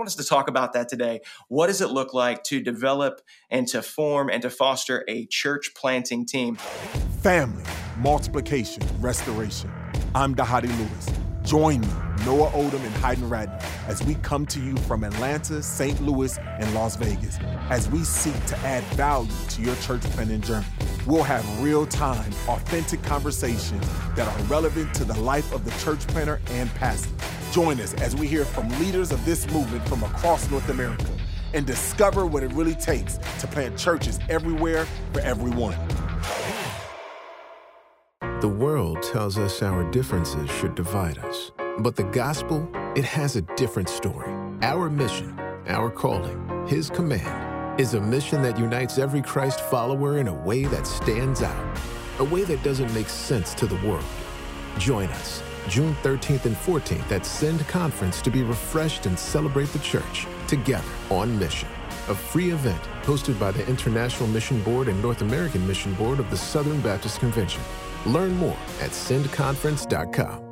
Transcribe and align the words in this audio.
want 0.00 0.08
us 0.08 0.14
to 0.14 0.24
talk 0.24 0.48
about 0.48 0.72
that 0.72 0.88
today. 0.88 1.20
What 1.48 1.66
does 1.66 1.82
it 1.82 1.90
look 1.90 2.14
like 2.14 2.42
to 2.44 2.60
develop 2.60 3.20
and 3.50 3.68
to 3.68 3.82
form 3.82 4.30
and 4.30 4.40
to 4.42 4.48
foster 4.48 5.04
a 5.08 5.26
church 5.26 5.74
planting 5.74 6.24
team? 6.24 6.56
Family, 7.22 7.62
multiplication, 7.98 8.82
restoration. 8.98 9.70
I'm 10.14 10.34
Dhati 10.34 10.74
Lewis. 10.78 11.10
Join 11.44 11.82
me, 11.82 11.88
Noah 12.24 12.50
Oldham 12.52 12.82
and 12.82 12.94
Heiden 12.96 13.28
Ratner, 13.28 13.62
as 13.88 14.02
we 14.02 14.14
come 14.16 14.46
to 14.46 14.60
you 14.60 14.76
from 14.76 15.04
Atlanta, 15.04 15.62
St. 15.62 16.00
Louis, 16.02 16.38
and 16.38 16.72
Las 16.74 16.96
Vegas, 16.96 17.38
as 17.70 17.88
we 17.90 18.04
seek 18.04 18.44
to 18.46 18.56
add 18.58 18.82
value 18.94 19.30
to 19.48 19.62
your 19.62 19.74
church 19.76 20.02
planting 20.02 20.40
journey. 20.40 20.66
We'll 21.06 21.22
have 21.22 21.62
real 21.62 21.86
time, 21.86 22.32
authentic 22.48 23.02
conversations 23.02 23.86
that 24.16 24.28
are 24.28 24.44
relevant 24.44 24.94
to 24.94 25.04
the 25.04 25.18
life 25.20 25.52
of 25.52 25.64
the 25.64 25.70
church 25.82 26.06
planter 26.08 26.40
and 26.50 26.68
pastor. 26.74 27.10
Join 27.52 27.80
us 27.80 27.94
as 27.94 28.14
we 28.14 28.26
hear 28.26 28.44
from 28.44 28.68
leaders 28.80 29.12
of 29.12 29.24
this 29.24 29.50
movement 29.50 29.88
from 29.88 30.02
across 30.02 30.50
North 30.50 30.68
America 30.68 31.06
and 31.54 31.66
discover 31.66 32.26
what 32.26 32.42
it 32.42 32.52
really 32.52 32.74
takes 32.74 33.18
to 33.40 33.46
plant 33.46 33.76
churches 33.76 34.18
everywhere 34.28 34.86
for 35.12 35.20
everyone. 35.20 35.76
The 38.40 38.48
world 38.48 39.02
tells 39.02 39.36
us 39.36 39.62
our 39.62 39.90
differences 39.90 40.48
should 40.50 40.74
divide 40.74 41.18
us. 41.18 41.50
But 41.82 41.96
the 41.96 42.04
gospel, 42.04 42.68
it 42.94 43.06
has 43.06 43.36
a 43.36 43.42
different 43.56 43.88
story. 43.88 44.30
Our 44.60 44.90
mission, 44.90 45.38
our 45.66 45.90
calling, 45.90 46.66
His 46.68 46.90
command, 46.90 47.80
is 47.80 47.94
a 47.94 48.00
mission 48.00 48.42
that 48.42 48.58
unites 48.58 48.98
every 48.98 49.22
Christ 49.22 49.60
follower 49.60 50.18
in 50.18 50.28
a 50.28 50.34
way 50.34 50.64
that 50.64 50.86
stands 50.86 51.40
out, 51.40 51.78
a 52.18 52.24
way 52.24 52.44
that 52.44 52.62
doesn't 52.62 52.92
make 52.92 53.08
sense 53.08 53.54
to 53.54 53.66
the 53.66 53.76
world. 53.88 54.04
Join 54.78 55.08
us 55.08 55.42
June 55.68 55.96
13th 56.02 56.44
and 56.44 56.56
14th 56.56 57.12
at 57.12 57.24
Send 57.24 57.66
Conference 57.66 58.20
to 58.22 58.30
be 58.30 58.42
refreshed 58.42 59.06
and 59.06 59.18
celebrate 59.18 59.70
the 59.70 59.78
church 59.78 60.26
together 60.48 60.92
on 61.08 61.38
mission. 61.38 61.68
A 62.08 62.14
free 62.14 62.50
event 62.50 62.82
hosted 63.04 63.38
by 63.40 63.52
the 63.52 63.66
International 63.66 64.28
Mission 64.28 64.62
Board 64.64 64.88
and 64.88 65.00
North 65.00 65.22
American 65.22 65.66
Mission 65.66 65.94
Board 65.94 66.20
of 66.20 66.28
the 66.28 66.36
Southern 66.36 66.82
Baptist 66.82 67.20
Convention. 67.20 67.62
Learn 68.04 68.36
more 68.36 68.58
at 68.82 68.90
sendconference.com. 68.90 70.49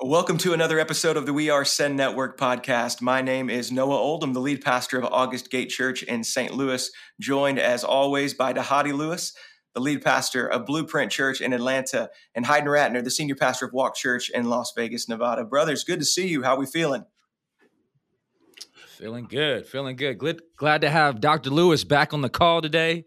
Welcome 0.00 0.38
to 0.38 0.52
another 0.52 0.78
episode 0.78 1.16
of 1.16 1.26
the 1.26 1.32
We 1.32 1.50
Are 1.50 1.64
Send 1.64 1.96
Network 1.96 2.38
podcast. 2.38 3.02
My 3.02 3.20
name 3.20 3.50
is 3.50 3.72
Noah 3.72 3.96
Oldham, 3.96 4.32
the 4.32 4.38
lead 4.38 4.62
pastor 4.62 4.96
of 4.96 5.04
August 5.04 5.50
Gate 5.50 5.70
Church 5.70 6.04
in 6.04 6.22
St. 6.22 6.54
Louis, 6.54 6.88
joined 7.18 7.58
as 7.58 7.82
always 7.82 8.32
by 8.32 8.52
Dhati 8.52 8.92
Lewis, 8.92 9.34
the 9.74 9.80
lead 9.80 10.02
pastor 10.02 10.46
of 10.46 10.66
Blueprint 10.66 11.10
Church 11.10 11.40
in 11.40 11.52
Atlanta, 11.52 12.10
and 12.32 12.44
Heiden 12.44 12.66
Ratner, 12.66 13.02
the 13.02 13.10
senior 13.10 13.34
pastor 13.34 13.66
of 13.66 13.72
Walk 13.72 13.96
Church 13.96 14.30
in 14.30 14.48
Las 14.48 14.72
Vegas, 14.76 15.08
Nevada. 15.08 15.42
Brothers, 15.42 15.82
good 15.82 15.98
to 15.98 16.06
see 16.06 16.28
you. 16.28 16.44
How 16.44 16.56
we 16.56 16.66
feeling? 16.66 17.04
Feeling 18.98 19.26
good, 19.28 19.66
feeling 19.66 19.96
good. 19.96 20.42
Glad 20.56 20.82
to 20.82 20.90
have 20.90 21.20
Dr. 21.20 21.50
Lewis 21.50 21.82
back 21.82 22.14
on 22.14 22.20
the 22.20 22.30
call 22.30 22.62
today 22.62 23.04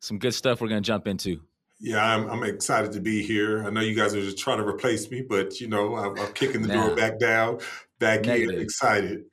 some 0.00 0.18
good 0.18 0.34
stuff 0.34 0.60
we're 0.60 0.68
going 0.68 0.82
to 0.82 0.86
jump 0.86 1.06
into. 1.06 1.42
Yeah, 1.84 2.02
I'm, 2.02 2.30
I'm, 2.30 2.42
excited 2.44 2.92
to 2.92 3.00
be 3.00 3.22
here. 3.22 3.62
I 3.62 3.68
know 3.68 3.82
you 3.82 3.94
guys 3.94 4.14
are 4.14 4.20
just 4.22 4.38
trying 4.38 4.56
to 4.56 4.66
replace 4.66 5.10
me, 5.10 5.20
but 5.20 5.60
you 5.60 5.68
know, 5.68 5.96
I'm, 5.96 6.18
I'm 6.18 6.32
kicking 6.32 6.62
the 6.62 6.68
nah. 6.68 6.86
door 6.86 6.96
back 6.96 7.18
down, 7.20 7.58
back 7.98 8.24
Negative. 8.24 8.56
in, 8.56 8.62
excited. 8.62 9.24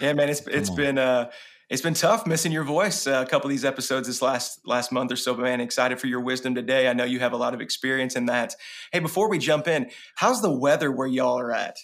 Yeah, 0.00 0.14
man, 0.14 0.30
it's 0.30 0.40
it's 0.46 0.70
been 0.70 0.96
uh, 0.96 1.30
it's 1.68 1.82
been 1.82 1.92
tough 1.92 2.26
missing 2.26 2.50
your 2.50 2.64
voice 2.64 3.06
uh, 3.06 3.22
a 3.26 3.28
couple 3.28 3.48
of 3.48 3.50
these 3.50 3.66
episodes 3.66 4.08
this 4.08 4.22
last 4.22 4.62
last 4.64 4.90
month 4.90 5.12
or 5.12 5.16
so. 5.16 5.34
But 5.34 5.42
man, 5.42 5.60
excited 5.60 6.00
for 6.00 6.06
your 6.06 6.22
wisdom 6.22 6.54
today. 6.54 6.88
I 6.88 6.94
know 6.94 7.04
you 7.04 7.20
have 7.20 7.34
a 7.34 7.36
lot 7.36 7.52
of 7.52 7.60
experience 7.60 8.16
in 8.16 8.24
that. 8.24 8.54
Hey, 8.90 9.00
before 9.00 9.28
we 9.28 9.36
jump 9.36 9.68
in, 9.68 9.90
how's 10.14 10.40
the 10.40 10.50
weather 10.50 10.90
where 10.90 11.08
y'all 11.08 11.38
are 11.38 11.52
at? 11.52 11.76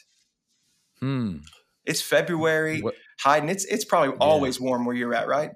Hmm. 1.01 1.41
It's 1.85 2.01
February. 2.01 2.81
What? 2.81 2.95
Heiden, 3.23 3.51
it's 3.51 3.67
it's 3.67 3.85
probably 3.85 4.15
yeah. 4.15 4.25
always 4.27 4.59
warm 4.59 4.87
where 4.87 4.97
you're 4.97 5.15
at, 5.15 5.29
right? 5.29 5.51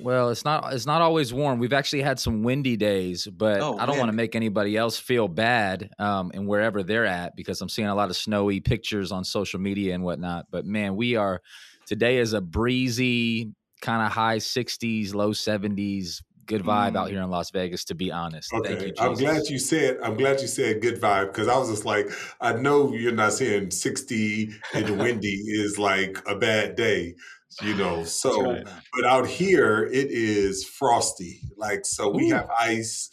Well, 0.00 0.30
it's 0.30 0.44
not 0.44 0.72
it's 0.72 0.86
not 0.86 1.02
always 1.02 1.32
warm. 1.32 1.58
We've 1.58 1.72
actually 1.72 2.02
had 2.02 2.18
some 2.18 2.42
windy 2.42 2.76
days, 2.76 3.26
but 3.26 3.60
oh, 3.60 3.76
I 3.78 3.86
don't 3.86 3.98
want 3.98 4.08
to 4.08 4.16
make 4.16 4.34
anybody 4.34 4.76
else 4.76 4.98
feel 4.98 5.28
bad 5.28 5.90
um, 5.98 6.30
and 6.34 6.46
wherever 6.46 6.82
they're 6.82 7.06
at 7.06 7.36
because 7.36 7.60
I'm 7.60 7.68
seeing 7.68 7.88
a 7.88 7.94
lot 7.94 8.10
of 8.10 8.16
snowy 8.16 8.60
pictures 8.60 9.12
on 9.12 9.24
social 9.24 9.60
media 9.60 9.94
and 9.94 10.02
whatnot. 10.02 10.46
But 10.50 10.64
man, 10.64 10.96
we 10.96 11.16
are 11.16 11.42
today 11.86 12.18
is 12.18 12.32
a 12.32 12.40
breezy 12.40 13.52
kind 13.80 14.06
of 14.06 14.12
high 14.12 14.38
60s, 14.38 15.12
low 15.12 15.30
70s, 15.30 16.22
good 16.46 16.62
vibe 16.62 16.92
mm. 16.92 16.96
out 16.96 17.10
here 17.10 17.20
in 17.20 17.30
Las 17.30 17.50
Vegas. 17.50 17.84
To 17.86 17.94
be 17.94 18.10
honest, 18.10 18.52
okay. 18.52 18.86
You, 18.86 18.92
I'm 18.98 19.14
glad 19.14 19.42
you 19.48 19.58
said. 19.58 19.98
I'm 20.02 20.16
glad 20.16 20.40
you 20.40 20.46
said 20.46 20.80
good 20.80 21.00
vibe 21.00 21.28
because 21.28 21.48
I 21.48 21.56
was 21.56 21.68
just 21.68 21.84
like, 21.84 22.08
I 22.40 22.54
know 22.54 22.92
you're 22.92 23.12
not 23.12 23.32
saying 23.32 23.70
60 23.72 24.52
and 24.74 24.98
windy 24.98 25.42
is 25.46 25.78
like 25.78 26.18
a 26.26 26.36
bad 26.36 26.76
day 26.76 27.14
you 27.62 27.74
know 27.74 28.04
so 28.04 28.52
right. 28.52 28.66
but 28.92 29.04
out 29.04 29.26
here 29.26 29.84
it 29.84 30.10
is 30.10 30.64
frosty 30.64 31.40
like 31.56 31.84
so 31.84 32.08
we 32.08 32.30
Ooh. 32.30 32.34
have 32.34 32.48
ice 32.58 33.10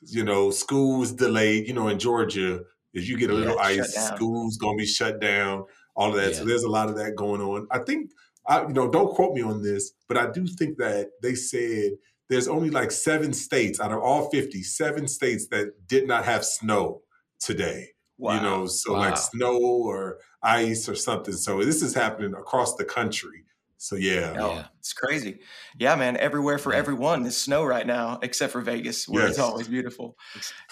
you 0.00 0.24
know 0.24 0.50
schools 0.50 1.12
delayed 1.12 1.66
you 1.66 1.74
know 1.74 1.88
in 1.88 1.98
georgia 1.98 2.60
if 2.92 3.08
you 3.08 3.18
get 3.18 3.30
a 3.30 3.34
little 3.34 3.56
yeah, 3.56 3.82
ice 3.82 3.94
schools 3.94 4.56
gonna 4.56 4.76
be 4.76 4.86
shut 4.86 5.20
down 5.20 5.64
all 5.96 6.10
of 6.10 6.16
that 6.16 6.32
yeah. 6.32 6.38
so 6.38 6.44
there's 6.44 6.62
a 6.62 6.70
lot 6.70 6.88
of 6.88 6.96
that 6.96 7.14
going 7.16 7.40
on 7.40 7.66
i 7.70 7.78
think 7.78 8.10
i 8.46 8.62
you 8.62 8.72
know 8.72 8.90
don't 8.90 9.14
quote 9.14 9.34
me 9.34 9.42
on 9.42 9.62
this 9.62 9.92
but 10.08 10.16
i 10.16 10.30
do 10.30 10.46
think 10.46 10.78
that 10.78 11.10
they 11.22 11.34
said 11.34 11.92
there's 12.28 12.48
only 12.48 12.70
like 12.70 12.90
seven 12.90 13.32
states 13.32 13.80
out 13.80 13.92
of 13.92 14.00
all 14.00 14.30
50 14.30 14.62
seven 14.62 15.06
states 15.08 15.48
that 15.48 15.86
did 15.86 16.06
not 16.06 16.24
have 16.24 16.44
snow 16.44 17.02
today 17.38 17.88
wow. 18.18 18.34
you 18.34 18.40
know 18.40 18.66
so 18.66 18.92
wow. 18.92 19.00
like 19.00 19.16
snow 19.16 19.58
or 19.58 20.18
ice 20.42 20.88
or 20.88 20.94
something 20.94 21.34
so 21.34 21.62
this 21.62 21.82
is 21.82 21.94
happening 21.94 22.34
across 22.34 22.76
the 22.76 22.84
country 22.84 23.44
so 23.84 23.96
yeah. 23.96 24.34
Oh, 24.38 24.54
yeah. 24.54 24.64
it's 24.78 24.94
crazy. 24.94 25.40
Yeah, 25.76 25.94
man. 25.94 26.16
Everywhere 26.16 26.56
for 26.56 26.72
yeah. 26.72 26.78
everyone. 26.78 27.22
There's 27.22 27.36
snow 27.36 27.64
right 27.64 27.86
now, 27.86 28.18
except 28.22 28.50
for 28.50 28.62
Vegas, 28.62 29.06
where 29.06 29.24
yes. 29.24 29.32
it's 29.32 29.38
always 29.38 29.68
beautiful. 29.68 30.16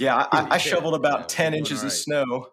Yeah, 0.01 0.27
I, 0.33 0.53
I 0.53 0.59
shoveled 0.59 0.95
about 0.95 1.21
yeah, 1.21 1.27
10 1.27 1.55
inches 1.55 1.81
right. 1.81 1.87
of 1.89 1.93
snow 1.93 2.47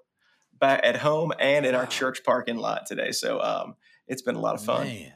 back 0.59 0.81
at 0.83 0.97
home 0.97 1.31
and 1.39 1.65
in 1.65 1.73
wow. 1.73 1.79
our 1.79 1.85
church 1.85 2.25
parking 2.25 2.57
lot 2.57 2.85
today. 2.87 3.11
So 3.11 3.39
um, 3.39 3.75
it's 4.05 4.21
been 4.21 4.35
a 4.35 4.41
lot 4.41 4.55
of 4.55 4.61
fun. 4.61 4.87
Man. 4.87 5.13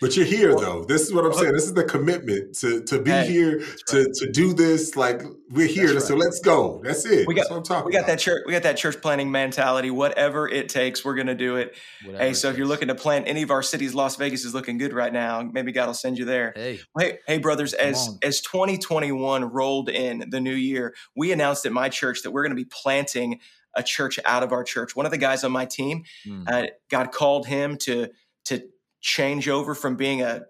But 0.00 0.16
you're 0.16 0.26
here 0.26 0.54
well, 0.54 0.60
though. 0.60 0.84
This 0.84 1.02
is 1.02 1.12
what 1.12 1.24
I'm 1.24 1.32
saying. 1.32 1.52
This 1.52 1.64
is 1.64 1.74
the 1.74 1.84
commitment 1.84 2.54
to 2.58 2.82
to 2.84 3.00
be 3.00 3.10
hey, 3.10 3.26
here 3.26 3.58
to 3.88 3.98
right. 4.04 4.14
to 4.14 4.30
do 4.30 4.52
this. 4.52 4.94
Like 4.94 5.22
we're 5.50 5.66
here, 5.66 5.92
right. 5.92 6.02
so 6.02 6.14
let's 6.14 6.40
go. 6.40 6.80
That's 6.84 7.04
it. 7.04 7.26
We 7.26 7.34
got 7.34 7.50
we 7.50 7.56
got 7.56 7.88
about. 7.88 8.06
that 8.06 8.18
church. 8.20 8.42
We 8.46 8.52
got 8.52 8.62
that 8.62 8.76
church 8.76 9.00
planting 9.02 9.30
mentality. 9.30 9.90
Whatever 9.90 10.48
it 10.48 10.68
takes, 10.68 11.04
we're 11.04 11.16
going 11.16 11.26
to 11.26 11.34
do 11.34 11.56
it. 11.56 11.76
Whatever 12.04 12.24
hey, 12.24 12.32
so 12.32 12.48
if 12.48 12.56
you're 12.56 12.66
looking 12.66 12.88
to 12.88 12.94
plant 12.94 13.26
any 13.26 13.42
of 13.42 13.50
our 13.50 13.62
cities, 13.62 13.94
Las 13.94 14.14
Vegas 14.16 14.44
is 14.44 14.54
looking 14.54 14.78
good 14.78 14.92
right 14.92 15.12
now. 15.12 15.42
Maybe 15.42 15.72
God 15.72 15.86
will 15.86 15.94
send 15.94 16.16
you 16.16 16.24
there. 16.24 16.52
Hey, 16.54 16.80
hey, 16.96 17.18
hey, 17.26 17.38
brothers. 17.38 17.72
As 17.74 18.16
as 18.22 18.40
2021 18.40 19.44
rolled 19.50 19.88
in 19.88 20.24
the 20.30 20.40
new 20.40 20.54
year, 20.54 20.94
we 21.16 21.32
announced 21.32 21.66
at 21.66 21.72
my 21.72 21.88
church 21.88 22.22
that 22.22 22.30
we're 22.30 22.42
going 22.42 22.56
to 22.56 22.62
be 22.62 22.70
planting 22.70 23.40
a 23.74 23.82
church 23.82 24.18
out 24.24 24.42
of 24.42 24.52
our 24.52 24.62
church. 24.62 24.94
One 24.94 25.06
of 25.06 25.12
the 25.12 25.18
guys 25.18 25.44
on 25.44 25.52
my 25.52 25.64
team, 25.64 26.04
mm. 26.26 26.44
uh, 26.48 26.68
God 26.88 27.10
called 27.10 27.46
him 27.46 27.76
to 27.78 28.08
to 28.46 28.62
change 29.00 29.48
over 29.48 29.74
from 29.74 29.96
being 29.96 30.22
a, 30.22 30.42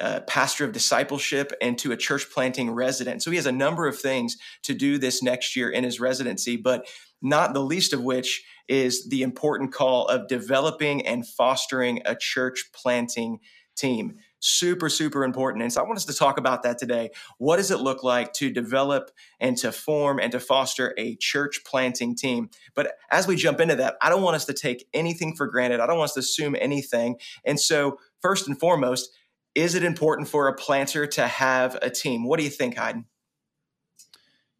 a, 0.00 0.20
pastor 0.22 0.64
of 0.64 0.72
discipleship 0.72 1.52
into 1.60 1.92
a 1.92 1.96
church 1.96 2.30
planting 2.30 2.70
resident. 2.70 3.22
So 3.22 3.30
he 3.30 3.36
has 3.36 3.46
a 3.46 3.52
number 3.52 3.86
of 3.86 3.98
things 3.98 4.36
to 4.64 4.74
do 4.74 4.98
this 4.98 5.22
next 5.22 5.56
year 5.56 5.70
in 5.70 5.84
his 5.84 6.00
residency, 6.00 6.56
but 6.56 6.86
not 7.22 7.54
the 7.54 7.60
least 7.60 7.92
of 7.92 8.02
which 8.02 8.44
is 8.68 9.08
the 9.08 9.22
important 9.22 9.72
call 9.72 10.06
of 10.06 10.28
developing 10.28 11.06
and 11.06 11.26
fostering 11.26 12.02
a 12.04 12.14
church 12.14 12.70
planting 12.74 13.38
team 13.76 14.16
super, 14.46 14.88
super 14.88 15.24
important. 15.24 15.62
And 15.62 15.72
so 15.72 15.82
I 15.82 15.84
want 15.84 15.96
us 15.96 16.04
to 16.06 16.14
talk 16.14 16.38
about 16.38 16.62
that 16.62 16.78
today. 16.78 17.10
What 17.38 17.56
does 17.56 17.70
it 17.70 17.80
look 17.80 18.04
like 18.04 18.32
to 18.34 18.50
develop 18.50 19.10
and 19.40 19.56
to 19.58 19.72
form 19.72 20.18
and 20.18 20.30
to 20.32 20.40
foster 20.40 20.94
a 20.96 21.16
church 21.16 21.62
planting 21.64 22.14
team? 22.14 22.50
But 22.74 22.94
as 23.10 23.26
we 23.26 23.36
jump 23.36 23.60
into 23.60 23.76
that, 23.76 23.96
I 24.00 24.08
don't 24.08 24.22
want 24.22 24.36
us 24.36 24.44
to 24.46 24.54
take 24.54 24.86
anything 24.94 25.34
for 25.34 25.46
granted. 25.46 25.80
I 25.80 25.86
don't 25.86 25.98
want 25.98 26.10
us 26.10 26.14
to 26.14 26.20
assume 26.20 26.56
anything. 26.58 27.16
And 27.44 27.58
so, 27.58 27.98
first 28.22 28.46
and 28.46 28.58
foremost, 28.58 29.10
is 29.54 29.74
it 29.74 29.82
important 29.82 30.28
for 30.28 30.48
a 30.48 30.54
planter 30.54 31.06
to 31.06 31.26
have 31.26 31.76
a 31.82 31.90
team? 31.90 32.24
What 32.24 32.38
do 32.38 32.44
you 32.44 32.50
think, 32.50 32.76
Heiden? 32.76 33.04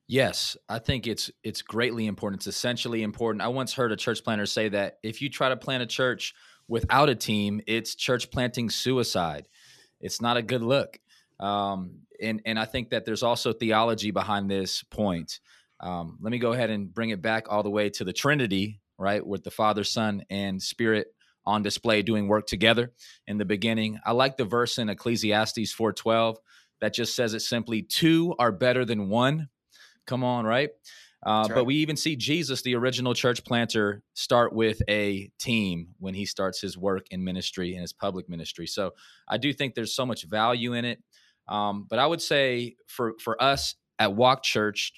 Yes, 0.08 0.56
I 0.68 0.78
think 0.78 1.06
it's 1.06 1.30
it's 1.42 1.62
greatly 1.62 2.06
important. 2.06 2.40
It's 2.40 2.56
essentially 2.56 3.02
important. 3.02 3.42
I 3.42 3.48
once 3.48 3.74
heard 3.74 3.92
a 3.92 3.96
church 3.96 4.22
planter 4.22 4.46
say 4.46 4.68
that 4.68 4.98
if 5.02 5.20
you 5.20 5.28
try 5.28 5.48
to 5.48 5.56
plant 5.56 5.82
a 5.82 5.86
church 5.86 6.32
without 6.68 7.08
a 7.08 7.14
team, 7.14 7.60
it's 7.66 7.94
church 7.94 8.30
planting 8.30 8.70
suicide 8.70 9.48
it's 10.00 10.20
not 10.20 10.36
a 10.36 10.42
good 10.42 10.62
look. 10.62 10.98
Um, 11.40 12.00
and 12.20 12.40
and 12.46 12.58
I 12.58 12.64
think 12.64 12.90
that 12.90 13.04
there's 13.04 13.22
also 13.22 13.52
theology 13.52 14.10
behind 14.10 14.50
this 14.50 14.82
point. 14.84 15.40
Um, 15.80 16.18
let 16.20 16.30
me 16.30 16.38
go 16.38 16.52
ahead 16.52 16.70
and 16.70 16.92
bring 16.92 17.10
it 17.10 17.20
back 17.20 17.46
all 17.50 17.62
the 17.62 17.70
way 17.70 17.90
to 17.90 18.04
the 18.04 18.12
Trinity, 18.12 18.80
right, 18.98 19.24
with 19.24 19.44
the 19.44 19.50
Father, 19.50 19.84
Son, 19.84 20.24
and 20.30 20.62
Spirit 20.62 21.08
on 21.44 21.62
display 21.62 22.02
doing 22.02 22.26
work 22.26 22.46
together 22.46 22.92
in 23.26 23.38
the 23.38 23.44
beginning. 23.44 24.00
I 24.04 24.12
like 24.12 24.36
the 24.36 24.44
verse 24.44 24.78
in 24.78 24.88
Ecclesiastes 24.88 25.74
4:12 25.74 26.36
that 26.80 26.94
just 26.94 27.14
says 27.14 27.34
it 27.34 27.40
simply: 27.40 27.82
two 27.82 28.34
are 28.38 28.52
better 28.52 28.84
than 28.84 29.08
one. 29.08 29.48
Come 30.06 30.24
on, 30.24 30.44
right? 30.46 30.70
Uh, 31.26 31.46
right. 31.48 31.54
But 31.56 31.64
we 31.64 31.74
even 31.76 31.96
see 31.96 32.14
Jesus, 32.14 32.62
the 32.62 32.76
original 32.76 33.12
church 33.12 33.44
planter, 33.44 34.02
start 34.14 34.52
with 34.52 34.80
a 34.88 35.28
team 35.40 35.88
when 35.98 36.14
he 36.14 36.24
starts 36.24 36.60
his 36.60 36.78
work 36.78 37.06
in 37.10 37.24
ministry 37.24 37.72
and 37.72 37.80
his 37.80 37.92
public 37.92 38.28
ministry. 38.28 38.68
So 38.68 38.92
I 39.26 39.36
do 39.36 39.52
think 39.52 39.74
there's 39.74 39.94
so 39.94 40.06
much 40.06 40.24
value 40.24 40.74
in 40.74 40.84
it. 40.84 41.02
Um, 41.48 41.84
but 41.90 41.98
I 41.98 42.06
would 42.06 42.22
say 42.22 42.76
for 42.86 43.14
for 43.20 43.42
us 43.42 43.74
at 43.98 44.14
Walk 44.14 44.44
Church, 44.44 44.92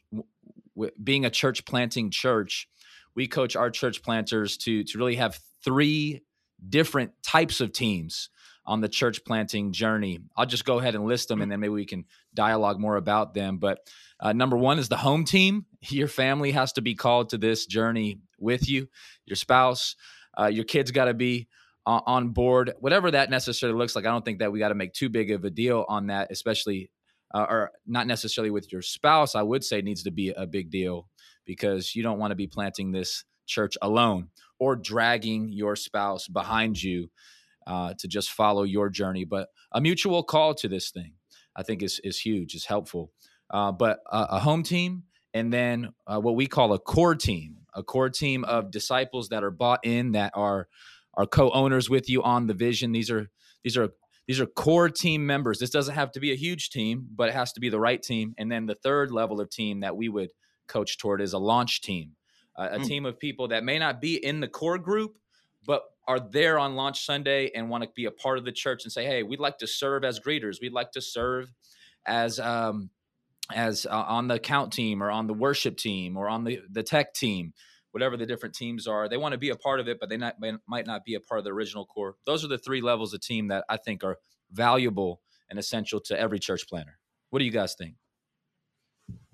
w- 0.76 0.92
being 1.02 1.24
a 1.24 1.30
church 1.30 1.64
planting 1.64 2.10
church, 2.10 2.68
we 3.14 3.26
coach 3.26 3.56
our 3.56 3.70
church 3.70 4.02
planters 4.02 4.58
to 4.58 4.84
to 4.84 4.98
really 4.98 5.16
have 5.16 5.38
three 5.64 6.22
different 6.68 7.12
types 7.22 7.62
of 7.62 7.72
teams 7.72 8.28
on 8.68 8.82
the 8.82 8.88
church 8.88 9.24
planting 9.24 9.72
journey. 9.72 10.20
I'll 10.36 10.46
just 10.46 10.66
go 10.66 10.78
ahead 10.78 10.94
and 10.94 11.06
list 11.06 11.28
them, 11.28 11.40
and 11.40 11.50
then 11.50 11.58
maybe 11.58 11.72
we 11.72 11.86
can 11.86 12.04
dialogue 12.34 12.78
more 12.78 12.96
about 12.96 13.32
them. 13.32 13.56
But 13.56 13.80
uh, 14.20 14.34
number 14.34 14.56
one 14.56 14.78
is 14.78 14.88
the 14.88 14.96
home 14.96 15.24
team. 15.24 15.64
Your 15.88 16.06
family 16.06 16.52
has 16.52 16.74
to 16.74 16.82
be 16.82 16.94
called 16.94 17.30
to 17.30 17.38
this 17.38 17.66
journey 17.66 18.20
with 18.38 18.68
you. 18.68 18.88
Your 19.24 19.36
spouse, 19.36 19.96
uh, 20.38 20.46
your 20.46 20.64
kids 20.64 20.90
got 20.90 21.06
to 21.06 21.14
be 21.14 21.48
on 21.86 22.28
board, 22.28 22.74
whatever 22.80 23.10
that 23.10 23.30
necessarily 23.30 23.78
looks 23.78 23.96
like. 23.96 24.04
I 24.04 24.10
don't 24.10 24.22
think 24.22 24.40
that 24.40 24.52
we 24.52 24.58
got 24.58 24.68
to 24.68 24.74
make 24.74 24.92
too 24.92 25.08
big 25.08 25.30
of 25.30 25.42
a 25.46 25.50
deal 25.50 25.86
on 25.88 26.08
that, 26.08 26.30
especially 26.30 26.90
uh, 27.34 27.46
or 27.48 27.70
not 27.86 28.06
necessarily 28.06 28.50
with 28.50 28.70
your 28.70 28.82
spouse. 28.82 29.34
I 29.34 29.40
would 29.42 29.64
say 29.64 29.80
needs 29.80 30.02
to 30.02 30.10
be 30.10 30.28
a 30.28 30.46
big 30.46 30.70
deal 30.70 31.08
because 31.46 31.96
you 31.96 32.02
don't 32.02 32.18
want 32.18 32.32
to 32.32 32.36
be 32.36 32.46
planting 32.46 32.92
this 32.92 33.24
church 33.46 33.78
alone 33.80 34.28
or 34.58 34.76
dragging 34.76 35.48
your 35.48 35.76
spouse 35.76 36.28
behind 36.28 36.82
you 36.82 37.08
uh, 37.68 37.94
to 37.98 38.08
just 38.08 38.30
follow 38.30 38.64
your 38.64 38.88
journey. 38.88 39.24
But 39.24 39.48
a 39.72 39.80
mutual 39.80 40.24
call 40.24 40.54
to 40.54 40.68
this 40.68 40.90
thing, 40.90 41.12
I 41.54 41.62
think, 41.62 41.82
is 41.82 42.00
is 42.02 42.18
huge, 42.18 42.54
is 42.54 42.64
helpful. 42.64 43.12
Uh, 43.50 43.72
but 43.72 44.00
a, 44.10 44.26
a, 44.30 44.38
home 44.40 44.62
team, 44.62 45.04
and 45.32 45.52
then 45.52 45.90
uh, 46.06 46.20
what 46.20 46.34
we 46.34 46.46
call 46.46 46.72
a 46.72 46.78
core 46.78 47.14
team, 47.14 47.58
a 47.74 47.82
core 47.82 48.10
team 48.10 48.44
of 48.44 48.70
disciples 48.70 49.28
that 49.28 49.44
are 49.44 49.50
bought 49.50 49.80
in, 49.84 50.12
that 50.12 50.32
are 50.34 50.68
are 51.14 51.26
co-owners 51.26 51.88
with 51.88 52.08
you 52.08 52.22
on 52.22 52.46
the 52.46 52.54
vision. 52.54 52.92
These 52.92 53.10
are 53.10 53.28
these 53.62 53.76
are 53.76 53.90
these 54.26 54.40
are 54.40 54.46
core 54.46 54.88
team 54.88 55.26
members. 55.26 55.58
This 55.58 55.70
doesn't 55.70 55.94
have 55.94 56.12
to 56.12 56.20
be 56.20 56.32
a 56.32 56.36
huge 56.36 56.70
team, 56.70 57.06
but 57.14 57.28
it 57.28 57.34
has 57.34 57.52
to 57.54 57.60
be 57.60 57.70
the 57.70 57.80
right 57.80 58.02
team. 58.02 58.34
And 58.38 58.50
then 58.52 58.66
the 58.66 58.74
third 58.74 59.10
level 59.10 59.40
of 59.40 59.50
team 59.50 59.80
that 59.80 59.96
we 59.96 60.08
would 60.08 60.30
coach 60.68 60.98
toward 60.98 61.22
is 61.22 61.32
a 61.32 61.38
launch 61.38 61.80
team, 61.80 62.12
uh, 62.56 62.68
a 62.72 62.78
mm. 62.78 62.86
team 62.86 63.06
of 63.06 63.18
people 63.18 63.48
that 63.48 63.64
may 63.64 63.78
not 63.78 64.02
be 64.02 64.22
in 64.22 64.40
the 64.40 64.48
core 64.48 64.78
group, 64.78 65.18
but 65.66 65.82
are 66.06 66.20
there 66.20 66.58
on 66.58 66.74
launch 66.74 67.04
Sunday 67.04 67.50
and 67.54 67.68
want 67.68 67.84
to 67.84 67.90
be 67.94 68.06
a 68.06 68.10
part 68.10 68.38
of 68.38 68.44
the 68.44 68.52
church 68.52 68.84
and 68.84 68.92
say, 68.92 69.04
"Hey, 69.04 69.22
we'd 69.22 69.40
like 69.40 69.58
to 69.58 69.66
serve 69.66 70.04
as 70.04 70.20
greeters. 70.20 70.60
We'd 70.60 70.72
like 70.72 70.92
to 70.92 71.00
serve 71.00 71.52
as 72.06 72.38
um, 72.40 72.90
as 73.54 73.86
uh, 73.86 74.04
on 74.08 74.28
the 74.28 74.38
count 74.38 74.72
team 74.72 75.02
or 75.02 75.10
on 75.10 75.26
the 75.26 75.34
worship 75.34 75.76
team 75.76 76.16
or 76.16 76.28
on 76.28 76.44
the 76.44 76.60
the 76.70 76.82
tech 76.82 77.14
team." 77.14 77.52
whatever 77.92 78.16
the 78.16 78.26
different 78.26 78.54
teams 78.54 78.86
are. 78.86 79.08
They 79.08 79.16
want 79.16 79.32
to 79.32 79.38
be 79.38 79.50
a 79.50 79.56
part 79.56 79.80
of 79.80 79.88
it, 79.88 79.98
but 79.98 80.08
they 80.08 80.16
not, 80.16 80.36
might 80.66 80.86
not 80.86 81.04
be 81.04 81.14
a 81.14 81.20
part 81.20 81.38
of 81.38 81.44
the 81.44 81.52
original 81.52 81.86
core. 81.86 82.16
Those 82.26 82.44
are 82.44 82.48
the 82.48 82.58
three 82.58 82.80
levels 82.80 83.14
of 83.14 83.20
team 83.20 83.48
that 83.48 83.64
I 83.68 83.76
think 83.76 84.04
are 84.04 84.18
valuable 84.52 85.20
and 85.50 85.58
essential 85.58 86.00
to 86.02 86.18
every 86.18 86.38
church 86.38 86.68
planter. 86.68 86.98
What 87.30 87.40
do 87.40 87.44
you 87.44 87.50
guys 87.50 87.74
think? 87.74 87.94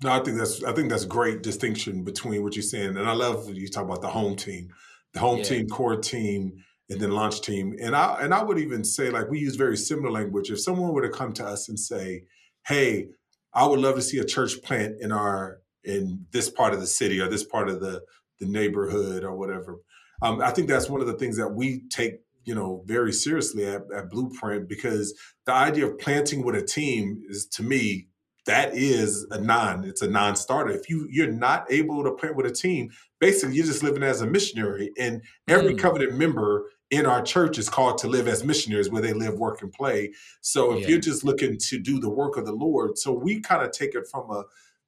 No, 0.03 0.11
I 0.11 0.23
think 0.23 0.37
that's 0.37 0.63
I 0.63 0.71
think 0.71 0.89
that's 0.89 1.05
great 1.05 1.43
distinction 1.43 2.03
between 2.03 2.43
what 2.43 2.55
you're 2.55 2.63
saying, 2.63 2.97
and 2.97 3.09
I 3.09 3.13
love 3.13 3.49
you 3.53 3.67
talk 3.67 3.83
about 3.83 4.01
the 4.01 4.07
home 4.07 4.35
team, 4.35 4.69
the 5.15 5.19
home 5.19 5.39
yeah. 5.39 5.43
team, 5.45 5.67
core 5.67 5.95
team, 5.95 6.63
and 6.89 7.01
then 7.01 7.11
launch 7.11 7.41
team. 7.41 7.75
And 7.81 7.95
I 7.95 8.19
and 8.21 8.33
I 8.33 8.43
would 8.43 8.59
even 8.59 8.83
say 8.83 9.09
like 9.09 9.29
we 9.29 9.39
use 9.39 9.55
very 9.55 9.77
similar 9.77 10.11
language. 10.11 10.51
If 10.51 10.61
someone 10.61 10.93
were 10.93 11.01
to 11.01 11.09
come 11.09 11.33
to 11.33 11.45
us 11.45 11.67
and 11.67 11.79
say, 11.79 12.25
"Hey, 12.67 13.07
I 13.53 13.65
would 13.65 13.79
love 13.79 13.95
to 13.95 14.03
see 14.03 14.19
a 14.19 14.25
church 14.25 14.61
plant 14.61 14.97
in 15.01 15.11
our 15.11 15.61
in 15.83 16.25
this 16.31 16.49
part 16.49 16.73
of 16.73 16.79
the 16.79 16.87
city 16.87 17.19
or 17.19 17.27
this 17.27 17.43
part 17.43 17.69
of 17.69 17.79
the 17.79 18.03
the 18.39 18.45
neighborhood 18.45 19.23
or 19.23 19.35
whatever. 19.35 19.79
Um, 20.21 20.41
I 20.41 20.51
think 20.51 20.67
that's 20.67 20.89
one 20.89 21.01
of 21.01 21.07
the 21.07 21.13
things 21.13 21.37
that 21.37 21.53
we 21.53 21.83
take, 21.89 22.15
you 22.43 22.55
know, 22.55 22.83
very 22.85 23.13
seriously 23.13 23.65
at, 23.65 23.83
at 23.95 24.09
Blueprint 24.09 24.67
because 24.67 25.17
the 25.45 25.53
idea 25.53 25.87
of 25.87 25.97
planting 25.99 26.43
with 26.43 26.55
a 26.55 26.61
team 26.61 27.21
is, 27.29 27.45
to 27.53 27.63
me, 27.63 28.07
that 28.45 28.75
is 28.75 29.25
a 29.31 29.39
non. 29.39 29.83
It's 29.83 30.01
a 30.01 30.09
non-starter. 30.09 30.71
If 30.71 30.89
you 30.89 31.07
you're 31.09 31.31
not 31.31 31.65
able 31.71 32.03
to 32.03 32.11
play 32.11 32.31
with 32.31 32.45
a 32.45 32.51
team, 32.51 32.91
basically 33.19 33.55
you're 33.55 33.65
just 33.65 33.83
living 33.83 34.03
as 34.03 34.21
a 34.21 34.27
missionary. 34.27 34.91
And 34.97 35.21
every 35.47 35.73
mm. 35.73 35.79
covenant 35.79 36.15
member 36.15 36.69
in 36.91 37.05
our 37.05 37.21
church 37.21 37.57
is 37.57 37.69
called 37.69 37.97
to 37.99 38.07
live 38.07 38.27
as 38.27 38.43
missionaries 38.43 38.89
where 38.89 39.01
they 39.01 39.13
live, 39.13 39.39
work, 39.39 39.61
and 39.61 39.71
play. 39.71 40.13
So 40.41 40.73
if 40.73 40.81
yeah. 40.81 40.89
you're 40.89 40.99
just 40.99 41.23
looking 41.23 41.57
to 41.57 41.79
do 41.79 41.99
the 41.99 42.09
work 42.09 42.37
of 42.37 42.45
the 42.45 42.53
Lord, 42.53 42.97
so 42.97 43.11
we 43.11 43.41
kind 43.41 43.63
of 43.63 43.71
take 43.71 43.95
it 43.95 44.07
from 44.11 44.29
a 44.29 44.43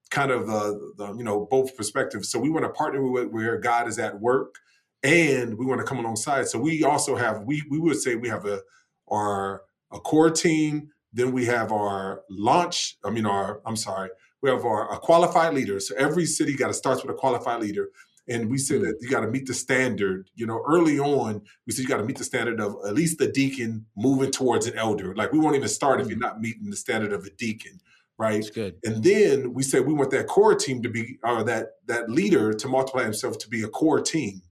kind 0.10 0.32
of 0.32 0.50
uh, 0.50 0.74
the 0.98 1.16
you 1.18 1.24
know 1.24 1.48
both 1.50 1.76
perspectives. 1.76 2.30
So 2.30 2.40
we 2.40 2.50
want 2.50 2.66
to 2.66 2.70
partner 2.70 3.02
with 3.10 3.28
where 3.28 3.58
God 3.58 3.88
is 3.88 4.00
at 4.00 4.20
work, 4.20 4.56
and 5.04 5.58
we 5.58 5.66
want 5.66 5.80
to 5.80 5.86
come 5.86 6.00
alongside. 6.00 6.48
So 6.48 6.60
we 6.60 6.84
also 6.84 7.16
have 7.16 7.44
we 7.44 7.64
we 7.70 7.80
would 7.80 7.98
say 7.98 8.16
we 8.16 8.30
have 8.30 8.46
a 8.46 8.62
our 9.10 9.64
a 9.92 10.00
core 10.00 10.30
team. 10.30 10.90
Then 11.18 11.32
we 11.32 11.46
have 11.46 11.72
our 11.72 12.22
launch. 12.30 12.98
I 13.04 13.10
mean, 13.10 13.26
our 13.26 13.60
I'm 13.66 13.76
sorry, 13.76 14.10
we 14.42 14.50
have 14.50 14.64
our 14.66 14.94
a 14.94 15.00
qualified 15.00 15.54
leader. 15.54 15.80
So 15.80 15.96
every 15.98 16.26
city 16.26 16.56
got 16.56 16.68
to 16.68 16.74
start 16.74 17.02
with 17.02 17.12
a 17.12 17.18
qualified 17.18 17.60
leader. 17.60 17.90
And 18.30 18.50
we 18.50 18.58
said 18.58 18.82
that 18.82 18.98
you 19.02 19.10
got 19.10 19.22
to 19.22 19.28
meet 19.28 19.48
the 19.48 19.54
standard. 19.54 20.30
You 20.36 20.46
know, 20.46 20.62
early 20.68 21.00
on, 21.00 21.42
we 21.66 21.74
said 21.74 21.84
you 21.84 21.88
got 21.88 21.98
to 21.98 22.04
meet 22.04 22.18
the 22.18 22.24
standard 22.24 22.60
of 22.60 22.76
at 22.86 22.94
least 22.94 23.18
the 23.18 23.32
deacon 23.32 23.86
moving 23.96 24.32
towards 24.32 24.68
an 24.68 24.78
elder. 24.78 25.16
Like 25.16 25.32
we 25.32 25.40
won't 25.40 25.56
even 25.56 25.70
start 25.70 26.02
if 26.02 26.08
you're 26.08 26.18
mm. 26.18 26.22
not 26.22 26.40
meeting 26.40 26.70
the 26.70 26.78
standard 26.78 27.12
of 27.14 27.26
a 27.26 27.32
deacon 27.32 27.80
right? 28.20 28.42
That's 28.42 28.50
good. 28.50 28.76
And 28.84 29.04
then 29.04 29.54
we 29.54 29.64
said 29.64 29.86
we 29.86 29.94
want 29.94 30.12
that 30.12 30.28
core 30.28 30.56
team 30.56 30.82
to 30.82 30.90
be, 30.90 31.20
or 31.24 31.44
that 31.44 31.74
that 31.86 32.10
leader 32.10 32.54
to 32.54 32.68
multiply 32.68 33.04
himself 33.04 33.38
to 33.40 33.50
be 33.50 33.64
a 33.64 33.68
core 33.68 34.02
team. 34.02 34.42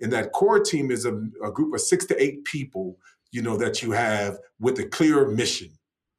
And 0.00 0.12
that 0.12 0.32
core 0.32 0.60
team 0.60 0.90
is 0.90 1.04
a, 1.04 1.14
a 1.42 1.50
group 1.50 1.74
of 1.74 1.80
six 1.80 2.04
to 2.06 2.22
eight 2.22 2.44
people, 2.44 2.98
you 3.30 3.42
know, 3.42 3.56
that 3.56 3.82
you 3.82 3.92
have 3.92 4.38
with 4.60 4.78
a 4.78 4.84
clear 4.84 5.26
mission, 5.28 5.70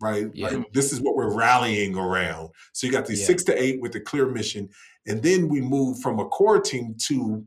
right? 0.02 0.28
Yeah. 0.34 0.50
Like, 0.50 0.74
this 0.74 0.92
is 0.92 1.02
what 1.02 1.16
we're 1.16 1.34
rallying 1.34 1.96
around. 1.96 2.50
So 2.74 2.88
you 2.88 2.94
got 2.94 3.06
these 3.06 3.22
yeah. 3.22 3.28
six 3.28 3.44
to 3.46 3.62
eight 3.62 3.82
with 3.82 3.96
a 3.96 4.00
clear 4.00 4.28
mission. 4.28 4.70
And 5.08 5.22
then 5.22 5.50
we 5.50 5.62
move 5.62 6.00
from 6.00 6.20
a 6.20 6.26
core 6.26 6.60
team 6.60 6.96
to 7.08 7.46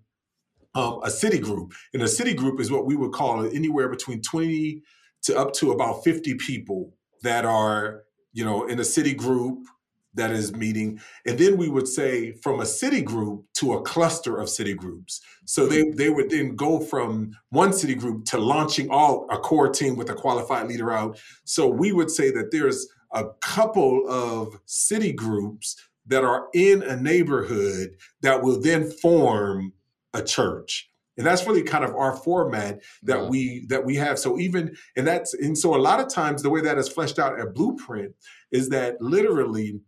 um, 0.75 1.01
a 1.03 1.11
city 1.11 1.39
group. 1.39 1.73
And 1.93 2.03
a 2.03 2.09
city 2.09 2.35
group 2.35 2.61
is 2.61 2.71
what 2.71 2.87
we 2.87 2.97
would 2.97 3.13
call 3.13 3.45
anywhere 3.47 3.89
between 3.89 4.23
20 4.23 4.83
to 5.23 5.37
up 5.37 5.53
to 5.55 5.73
about 5.73 6.05
50 6.05 6.35
people 6.35 6.95
that 7.23 7.45
are 7.45 8.05
you 8.33 8.45
know, 8.45 8.67
in 8.67 8.79
a 8.79 8.85
city 8.85 9.15
group 9.15 9.67
that 10.15 10.31
is 10.31 10.55
meeting. 10.55 11.01
And 11.27 11.39
then 11.39 11.57
we 11.57 11.69
would 11.69 11.87
say 11.87 12.33
from 12.33 12.61
a 12.61 12.67
city 12.67 13.03
group 13.03 13.45
to 13.55 13.75
a 13.75 13.83
cluster 13.83 14.39
of 14.39 14.49
city 14.49 14.75
groups. 14.75 15.21
So 15.45 15.67
they, 15.67 15.83
mm-hmm. 15.83 15.97
they 15.97 16.11
would 16.11 16.31
then 16.31 16.57
go 16.57 16.81
from 16.81 17.33
one 17.51 17.73
city 17.73 17.95
group 17.95 18.25
to 18.27 18.39
launching 18.39 18.91
all 18.91 19.27
a 19.31 19.39
core 19.39 19.69
team 19.69 19.97
with 19.97 20.11
a 20.11 20.15
qualified 20.15 20.69
leader 20.69 20.91
out. 20.93 21.19
So 21.45 21.69
we 21.69 21.93
would 21.93 22.11
say 22.11 22.31
that 22.33 22.51
there's 22.51 22.87
a 23.13 23.27
couple 23.41 24.09
of 24.09 24.59
city 24.67 25.13
groups 25.13 25.77
that 26.07 26.25
are 26.25 26.49
in 26.55 26.83
a 26.83 26.97
neighborhood 26.97 27.91
that 28.23 28.43
will 28.43 28.61
then 28.61 28.91
form 28.91 29.73
a 30.15 30.23
church 30.23 30.91
and 31.19 31.27
that's 31.27 31.47
really 31.47 31.63
kind 31.63 31.85
of 31.85 31.95
our 31.97 32.17
format 32.17 32.81
that 33.03 33.21
wow. 33.21 33.29
we 33.29 33.67
that 33.67 33.85
we 33.85 33.97
have 33.97 34.19
so 34.19 34.39
even 34.39 34.75
and 34.97 35.07
that's 35.07 35.35
and 35.35 35.59
so 35.59 35.75
a 35.75 35.77
lot 35.77 36.01
of 36.01 36.09
times 36.09 36.43
the 36.43 36.49
way 36.49 36.63
that 36.63 36.79
is 36.79 36.89
fleshed 36.89 37.19
out 37.19 37.39
at 37.39 37.55
blueprint 37.55 38.15
is 38.53 38.71
that 38.71 39.01
literally 39.03 39.81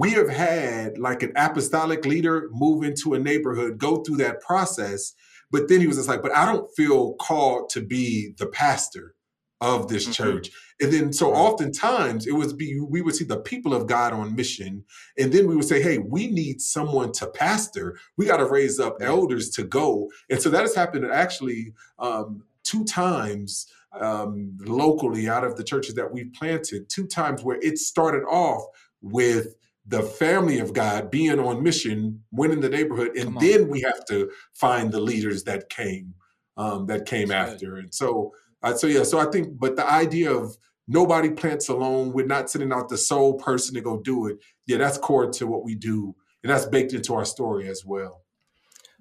we 0.00 0.12
have 0.12 0.28
had 0.28 0.98
like 0.98 1.22
an 1.22 1.32
apostolic 1.36 2.04
leader 2.06 2.48
move 2.52 2.82
into 2.82 3.14
a 3.14 3.18
neighborhood 3.18 3.78
go 3.78 3.98
through 3.98 4.16
that 4.16 4.40
process 4.40 5.14
but 5.50 5.68
then 5.68 5.80
he 5.80 5.86
was 5.86 5.96
just 5.96 6.08
like 6.08 6.22
but 6.22 6.34
i 6.34 6.44
don't 6.44 6.68
feel 6.76 7.14
called 7.14 7.68
to 7.68 7.80
be 7.80 8.34
the 8.38 8.46
pastor 8.46 9.14
of 9.60 9.88
this 9.88 10.04
mm-hmm. 10.04 10.12
church. 10.12 10.50
And 10.80 10.92
then 10.92 11.12
so 11.12 11.32
oftentimes 11.34 12.26
it 12.26 12.32
was 12.32 12.52
be 12.52 12.80
we 12.80 13.02
would 13.02 13.14
see 13.14 13.24
the 13.24 13.40
people 13.40 13.74
of 13.74 13.86
God 13.86 14.12
on 14.12 14.34
mission, 14.34 14.84
and 15.18 15.32
then 15.32 15.46
we 15.46 15.54
would 15.54 15.66
say, 15.66 15.82
hey, 15.82 15.98
we 15.98 16.28
need 16.28 16.60
someone 16.60 17.12
to 17.12 17.26
pastor. 17.26 17.98
We 18.16 18.26
got 18.26 18.38
to 18.38 18.46
raise 18.46 18.80
up 18.80 18.96
elders 19.00 19.50
to 19.50 19.64
go. 19.64 20.08
And 20.30 20.40
so 20.40 20.48
that 20.50 20.62
has 20.62 20.74
happened 20.74 21.04
actually 21.04 21.74
um, 21.98 22.44
two 22.64 22.84
times 22.84 23.66
um, 23.92 24.56
locally 24.60 25.28
out 25.28 25.44
of 25.44 25.56
the 25.56 25.64
churches 25.64 25.94
that 25.96 26.10
we've 26.10 26.32
planted, 26.32 26.88
two 26.88 27.06
times 27.06 27.42
where 27.42 27.58
it 27.60 27.78
started 27.78 28.24
off 28.24 28.64
with 29.02 29.54
the 29.90 30.02
family 30.02 30.60
of 30.60 30.72
God 30.72 31.10
being 31.10 31.40
on 31.40 31.62
mission, 31.62 32.22
winning 32.30 32.60
the 32.60 32.68
neighborhood, 32.68 33.16
and 33.16 33.38
then 33.40 33.68
we 33.68 33.80
have 33.80 34.04
to 34.06 34.30
find 34.54 34.92
the 34.92 35.00
leaders 35.00 35.44
that 35.44 35.68
came 35.68 36.14
um, 36.56 36.86
that 36.86 37.06
came 37.06 37.28
That's 37.28 37.54
after. 37.54 37.74
Good. 37.74 37.84
And 37.84 37.94
so 37.94 38.32
uh, 38.62 38.74
so 38.74 38.86
yeah, 38.86 39.02
so 39.02 39.18
I 39.18 39.26
think, 39.26 39.58
but 39.58 39.76
the 39.76 39.90
idea 39.90 40.32
of 40.32 40.56
nobody 40.86 41.30
plants 41.30 41.68
alone, 41.68 42.12
we're 42.12 42.26
not 42.26 42.50
sending 42.50 42.72
out 42.72 42.88
the 42.88 42.98
sole 42.98 43.34
person 43.34 43.74
to 43.74 43.80
go 43.80 43.98
do 43.98 44.26
it. 44.26 44.38
Yeah, 44.66 44.78
that's 44.78 44.98
core 44.98 45.30
to 45.32 45.46
what 45.46 45.64
we 45.64 45.74
do, 45.74 46.14
and 46.42 46.52
that's 46.52 46.66
baked 46.66 46.92
into 46.92 47.14
our 47.14 47.24
story 47.24 47.68
as 47.68 47.84
well. 47.84 48.22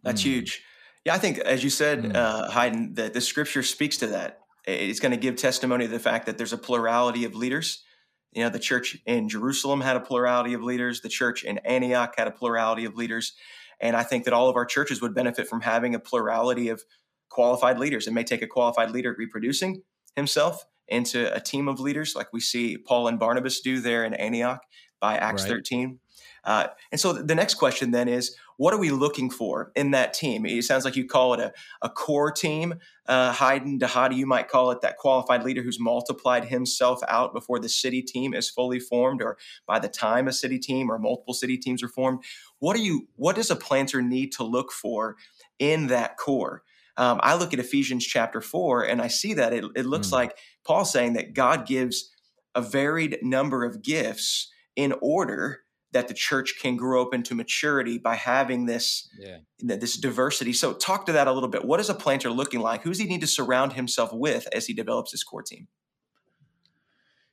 That's 0.03 0.22
mm. 0.22 0.25
huge. 0.25 0.63
Yeah, 1.05 1.13
I 1.13 1.17
think 1.17 1.39
as 1.39 1.63
you 1.63 1.69
said, 1.69 2.03
mm. 2.03 2.15
uh, 2.15 2.50
Heiden, 2.50 2.96
that 2.96 3.13
the 3.13 3.22
scripture 3.22 3.63
speaks 3.63 3.98
to 3.98 4.08
that. 4.08 4.39
It's 4.65 5.00
going 5.00 5.12
to 5.12 5.17
give 5.17 5.36
testimony 5.36 5.86
to 5.86 5.91
the 5.91 6.00
fact 6.00 6.25
that 6.25 6.38
there's 6.38 6.53
a 6.53 6.58
plurality 6.58 7.25
of 7.25 7.36
leaders. 7.36 7.84
You 8.33 8.43
know, 8.43 8.50
the 8.50 8.59
church 8.59 8.98
in 9.05 9.27
Jerusalem 9.27 9.81
had 9.81 9.95
a 9.95 10.00
plurality 10.00 10.53
of 10.53 10.63
leaders. 10.63 11.01
The 11.01 11.09
church 11.09 11.43
in 11.43 11.57
Antioch 11.59 12.13
had 12.17 12.27
a 12.27 12.31
plurality 12.31 12.86
of 12.86 12.95
leaders. 12.95 13.33
And 13.79 13.95
I 13.95 14.03
think 14.03 14.25
that 14.25 14.33
all 14.33 14.50
of 14.50 14.55
our 14.55 14.65
churches 14.65 15.01
would 15.01 15.15
benefit 15.15 15.48
from 15.48 15.62
having 15.62 15.95
a 15.95 16.00
plurality 16.00 16.69
of 16.69 16.83
qualified 17.29 17.79
leaders. 17.79 18.07
It 18.07 18.13
may 18.13 18.24
take 18.24 18.41
a 18.41 18.48
qualified 18.48 18.91
leader 18.91 19.15
reproducing 19.17 19.83
himself 20.15 20.65
into 20.88 21.33
a 21.33 21.39
team 21.39 21.67
of 21.67 21.79
leaders, 21.79 22.15
like 22.15 22.33
we 22.33 22.39
see 22.39 22.77
Paul 22.77 23.07
and 23.07 23.19
Barnabas 23.19 23.62
do 23.62 23.79
there 23.79 24.03
in 24.03 24.13
Antioch 24.13 24.62
by 25.00 25.15
Acts 25.17 25.43
right. 25.43 25.51
13. 25.51 26.00
Uh, 26.43 26.67
and 26.91 27.00
so 27.00 27.13
the 27.13 27.36
next 27.36 27.55
question 27.55 27.91
then 27.91 28.07
is 28.07 28.36
what 28.60 28.74
are 28.74 28.78
we 28.78 28.89
looking 28.89 29.30
for 29.30 29.72
in 29.74 29.92
that 29.92 30.13
team? 30.13 30.46
It 30.46 30.66
sounds 30.66 30.84
like 30.84 30.98
you 30.98 31.06
call 31.06 31.34
it 31.34 31.39
a, 31.39 31.54
a 31.82 31.88
core 31.88 32.30
team. 32.30 32.75
Uh, 33.08 33.32
Heiden 33.32 33.80
Dhati, 33.80 34.18
you 34.18 34.25
might 34.25 34.50
call 34.50 34.72
it 34.72 34.82
that 34.82 34.98
qualified 34.98 35.44
leader 35.44 35.63
who's 35.63 35.80
multiplied 35.80 36.44
himself 36.44 37.00
out 37.08 37.34
before 37.34 37.60
the 37.60 37.70
city 37.70 38.01
team 38.01 38.34
is 38.34 38.50
fully 38.50 38.82
formed 38.82 39.22
or 39.22 39.38
by 39.66 39.80
the 39.80 39.88
time 39.88 40.28
a 40.28 40.34
city 40.34 40.60
team 40.60 40.92
or 40.92 41.00
multiple 41.00 41.34
city 41.34 41.58
teams 41.58 41.82
are 41.82 41.88
formed. 41.88 42.22
What 42.60 42.75
are 42.75 42.82
you, 42.82 43.08
what 43.16 43.38
does 43.38 43.50
a 43.50 43.56
planter 43.56 44.01
need 44.01 44.34
to 44.34 44.44
look 44.44 44.74
for 44.74 45.16
in 45.58 45.88
that 45.88 46.18
core? 46.18 46.63
Um, 46.98 47.22
I 47.24 47.36
look 47.36 47.54
at 47.54 47.60
Ephesians 47.60 48.06
chapter 48.06 48.42
four 48.42 48.84
and 48.84 49.01
I 49.01 49.08
see 49.08 49.36
that 49.36 49.54
it, 49.54 49.63
it 49.78 49.86
looks 49.86 50.10
mm. 50.10 50.13
like 50.13 50.38
Paul 50.66 50.84
saying 50.84 51.13
that 51.13 51.34
God 51.34 51.66
gives 51.66 52.12
a 52.54 52.62
varied 52.62 53.20
number 53.22 53.63
of 53.63 53.82
gifts 53.82 54.51
in 54.75 54.94
order 55.01 55.62
that 55.91 56.08
the 56.08 56.13
church 56.13 56.55
can 56.62 56.75
grow 56.75 57.01
up 57.01 57.13
into 57.13 57.34
maturity 57.34 57.98
by 57.98 58.15
having 58.15 58.65
this 58.65 59.10
yeah. 59.17 59.38
this 59.60 59.98
diversity. 59.98 60.53
So 60.53 60.74
talk 60.74 61.05
to 61.08 61.12
that 61.13 61.27
a 61.27 61.34
little 61.34 61.50
bit. 61.50 61.65
What 61.65 61.79
is 61.79 61.89
a 61.89 61.96
planter 61.96 62.29
looking 62.29 62.60
like? 62.60 62.84
Who 62.84 62.89
does 62.89 63.00
he 63.00 63.05
need 63.05 63.22
to 63.22 63.27
surround 63.27 63.74
himself 63.74 64.12
with 64.13 64.48
as 64.53 64.67
he 64.67 64.74
develops 64.74 65.12
his 65.12 65.24
core 65.24 65.43
team? 65.43 65.67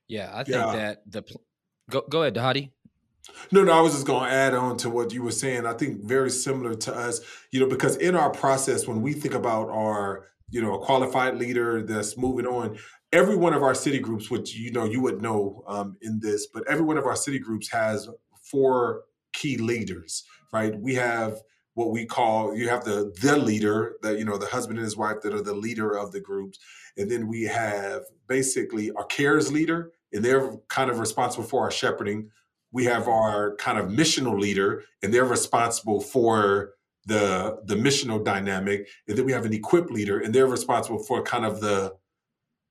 Yeah, 0.08 0.30
I 0.32 0.44
think 0.44 0.56
yeah. 0.56 0.72
that 0.72 1.02
the 1.06 1.22
go 1.90 2.02
go 2.08 2.22
ahead, 2.22 2.34
Dhati. 2.34 2.70
No, 3.50 3.64
no, 3.64 3.72
I 3.72 3.80
was 3.80 3.92
just 3.92 4.06
going 4.06 4.28
to 4.28 4.34
add 4.34 4.54
on 4.54 4.76
to 4.78 4.90
what 4.90 5.12
you 5.12 5.22
were 5.22 5.32
saying. 5.32 5.66
I 5.66 5.72
think 5.72 6.04
very 6.04 6.30
similar 6.30 6.74
to 6.74 6.94
us, 6.94 7.20
you 7.50 7.58
know, 7.58 7.66
because 7.66 7.96
in 7.96 8.14
our 8.14 8.30
process, 8.30 8.86
when 8.86 9.02
we 9.02 9.14
think 9.14 9.34
about 9.34 9.68
our, 9.68 10.28
you 10.48 10.62
know, 10.62 10.74
a 10.74 10.78
qualified 10.78 11.36
leader 11.36 11.82
that's 11.82 12.16
moving 12.16 12.46
on, 12.46 12.78
every 13.12 13.36
one 13.36 13.52
of 13.52 13.62
our 13.62 13.74
city 13.74 13.98
groups, 13.98 14.30
which 14.30 14.54
you 14.54 14.70
know 14.70 14.84
you 14.84 15.00
would 15.00 15.22
know 15.22 15.64
um, 15.66 15.96
in 16.02 16.20
this, 16.20 16.46
but 16.46 16.62
every 16.68 16.84
one 16.84 16.98
of 16.98 17.06
our 17.06 17.16
city 17.16 17.38
groups 17.38 17.68
has 17.70 18.08
four 18.50 19.02
key 19.32 19.56
leaders, 19.56 20.24
right? 20.52 20.78
We 20.78 20.94
have 20.94 21.40
what 21.74 21.90
we 21.90 22.06
call 22.06 22.56
you 22.56 22.68
have 22.68 22.84
the 22.84 23.12
the 23.20 23.36
leader 23.36 23.96
that 24.02 24.18
you 24.18 24.24
know 24.24 24.38
the 24.38 24.46
husband 24.46 24.78
and 24.78 24.84
his 24.84 24.96
wife 24.96 25.20
that 25.22 25.34
are 25.34 25.42
the 25.42 25.54
leader 25.54 25.92
of 25.96 26.10
the 26.10 26.20
groups. 26.20 26.58
And 26.96 27.10
then 27.10 27.28
we 27.28 27.42
have 27.42 28.02
basically 28.26 28.90
our 28.92 29.04
cares 29.04 29.52
leader 29.52 29.92
and 30.12 30.24
they're 30.24 30.56
kind 30.68 30.90
of 30.90 30.98
responsible 30.98 31.44
for 31.44 31.62
our 31.62 31.70
shepherding. 31.70 32.30
We 32.72 32.84
have 32.86 33.08
our 33.08 33.56
kind 33.56 33.78
of 33.78 33.86
missional 33.86 34.40
leader 34.40 34.84
and 35.02 35.12
they're 35.12 35.26
responsible 35.26 36.00
for 36.00 36.72
the 37.04 37.60
the 37.66 37.74
missional 37.74 38.24
dynamic. 38.24 38.88
And 39.06 39.18
then 39.18 39.26
we 39.26 39.32
have 39.32 39.44
an 39.44 39.52
equip 39.52 39.90
leader 39.90 40.18
and 40.20 40.34
they're 40.34 40.46
responsible 40.46 41.02
for 41.02 41.22
kind 41.22 41.44
of 41.44 41.60
the 41.60 41.94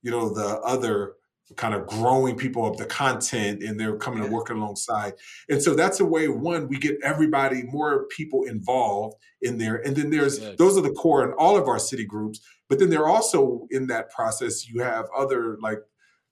you 0.02 0.10
know 0.10 0.34
the 0.34 0.60
other 0.62 1.14
kind 1.58 1.76
of 1.76 1.86
growing 1.86 2.36
people 2.36 2.66
up 2.66 2.78
the 2.78 2.86
content 2.86 3.62
and 3.62 3.80
they're 3.80 3.98
coming 3.98 4.20
yeah. 4.20 4.26
and 4.26 4.34
working 4.34 4.58
alongside. 4.58 5.14
And 5.48 5.62
so 5.62 5.76
that's 5.76 6.00
a 6.00 6.06
way 6.06 6.28
one, 6.28 6.68
we 6.68 6.78
get 6.78 6.98
everybody, 7.04 7.64
more 7.64 8.06
people 8.08 8.44
involved 8.44 9.16
in 9.42 9.58
there. 9.58 9.76
And 9.76 9.96
then 9.96 10.10
there's 10.10 10.40
those 10.56 10.78
are 10.78 10.82
the 10.82 10.92
core 10.92 11.24
in 11.24 11.34
all 11.34 11.56
of 11.56 11.68
our 11.68 11.80
city 11.80 12.06
groups. 12.06 12.40
But 12.68 12.80
then 12.80 12.90
they're 12.90 13.08
also 13.08 13.68
in 13.70 13.88
that 13.88 14.10
process, 14.10 14.68
you 14.68 14.82
have 14.82 15.06
other 15.16 15.58
like, 15.62 15.80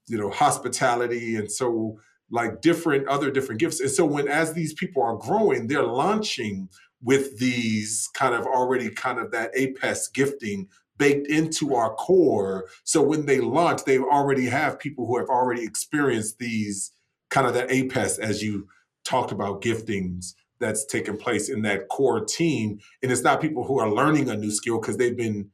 you 0.08 0.17
know, 0.17 0.32
hospitality 0.32 1.36
and 1.36 1.51
so 1.51 2.00
like 2.32 2.62
different 2.62 3.08
other 3.08 3.29
different 3.29 3.62
gifts. 3.62 3.79
And 3.79 3.91
so 3.91 4.05
when 4.05 4.27
as 4.27 4.53
these 4.53 4.74
people 4.74 5.03
are 5.03 5.15
growing, 5.15 5.67
they're 5.67 5.84
launching 5.84 6.70
with 7.03 7.38
these 7.38 8.10
kind 8.15 8.34
of 8.34 8.46
already 8.48 8.89
kind 8.89 9.20
of 9.20 9.32
that 9.32 9.53
APEST 9.55 10.13
gifting 10.13 10.67
baked 11.03 11.27
into 11.27 11.75
our 11.75 11.93
core. 11.95 12.69
So 12.86 13.01
when 13.01 13.25
they 13.25 13.41
launch, 13.41 13.83
they 13.83 14.00
already 14.00 14.45
have 14.45 14.79
people 14.79 15.05
who 15.05 15.17
have 15.17 15.27
already 15.27 15.62
experienced 15.63 16.39
these 16.39 16.93
kind 17.29 17.45
of 17.45 17.53
that 17.55 17.69
APEST 17.69 18.19
as 18.19 18.41
you 18.41 18.69
talked 19.03 19.33
about 19.33 19.62
giftings 19.62 20.33
that's 20.62 20.86
taken 20.86 21.17
place 21.17 21.50
in 21.50 21.62
that 21.63 21.89
core 21.89 22.24
team. 22.24 22.79
And 23.01 23.12
it's 23.12 23.22
not 23.22 23.41
people 23.41 23.65
who 23.65 23.79
are 23.79 23.91
learning 23.91 24.29
a 24.29 24.38
new 24.38 24.50
skill 24.50 24.79
because 24.79 24.95
they've 24.95 25.17
been 25.17 25.50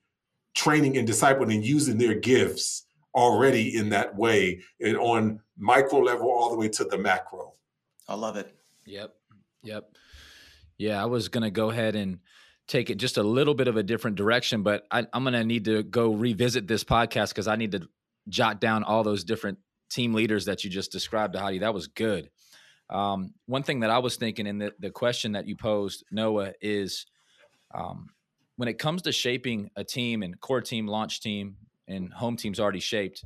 training 0.53 0.97
and 0.97 1.07
discipling 1.07 1.55
and 1.55 1.65
using 1.65 1.97
their 1.97 2.13
gifts 2.13 2.85
already 3.15 3.75
in 3.75 3.89
that 3.89 4.15
way 4.15 4.61
and 4.79 4.97
on 4.97 5.39
micro 5.57 5.97
level 5.99 6.29
all 6.29 6.51
the 6.51 6.57
way 6.57 6.69
to 6.69 6.83
the 6.83 6.97
macro. 6.97 7.53
I 8.07 8.13
love 8.13 8.35
it. 8.35 8.55
Yep. 8.85 9.15
Yep. 9.63 9.95
Yeah, 10.77 11.01
I 11.01 11.07
was 11.07 11.27
going 11.27 11.41
to 11.43 11.49
go 11.49 11.71
ahead 11.71 11.95
and 11.95 12.19
take 12.69 12.89
it 12.91 12.95
just 12.95 13.17
a 13.17 13.23
little 13.23 13.55
bit 13.55 13.67
of 13.67 13.75
a 13.75 13.83
different 13.83 14.15
direction, 14.15 14.61
but 14.63 14.85
I, 14.91 14.99
am 15.11 15.23
going 15.23 15.33
to 15.33 15.43
need 15.43 15.65
to 15.65 15.83
go 15.83 16.13
revisit 16.13 16.67
this 16.67 16.83
podcast 16.83 17.29
because 17.29 17.47
I 17.47 17.55
need 17.55 17.71
to 17.73 17.89
jot 18.29 18.61
down 18.61 18.83
all 18.83 19.03
those 19.03 19.23
different 19.23 19.57
team 19.89 20.13
leaders 20.13 20.45
that 20.45 20.63
you 20.63 20.69
just 20.69 20.91
described, 20.91 21.33
to 21.33 21.39
Heidi. 21.39 21.59
That 21.59 21.73
was 21.73 21.87
good. 21.87 22.29
Um, 22.91 23.33
one 23.47 23.63
thing 23.63 23.81
that 23.81 23.89
I 23.89 23.97
was 23.97 24.15
thinking 24.15 24.45
in 24.45 24.59
the, 24.59 24.73
the 24.79 24.91
question 24.91 25.31
that 25.31 25.47
you 25.47 25.55
posed, 25.55 26.05
Noah, 26.11 26.53
is 26.61 27.07
um, 27.73 28.09
when 28.55 28.69
it 28.69 28.77
comes 28.77 29.01
to 29.03 29.11
shaping 29.11 29.71
a 29.75 29.83
team 29.83 30.21
and 30.21 30.39
core 30.39 30.61
team, 30.61 30.87
launch 30.87 31.21
team, 31.21 31.57
and 31.87 32.13
home 32.13 32.37
team's 32.37 32.59
already 32.59 32.79
shaped. 32.79 33.25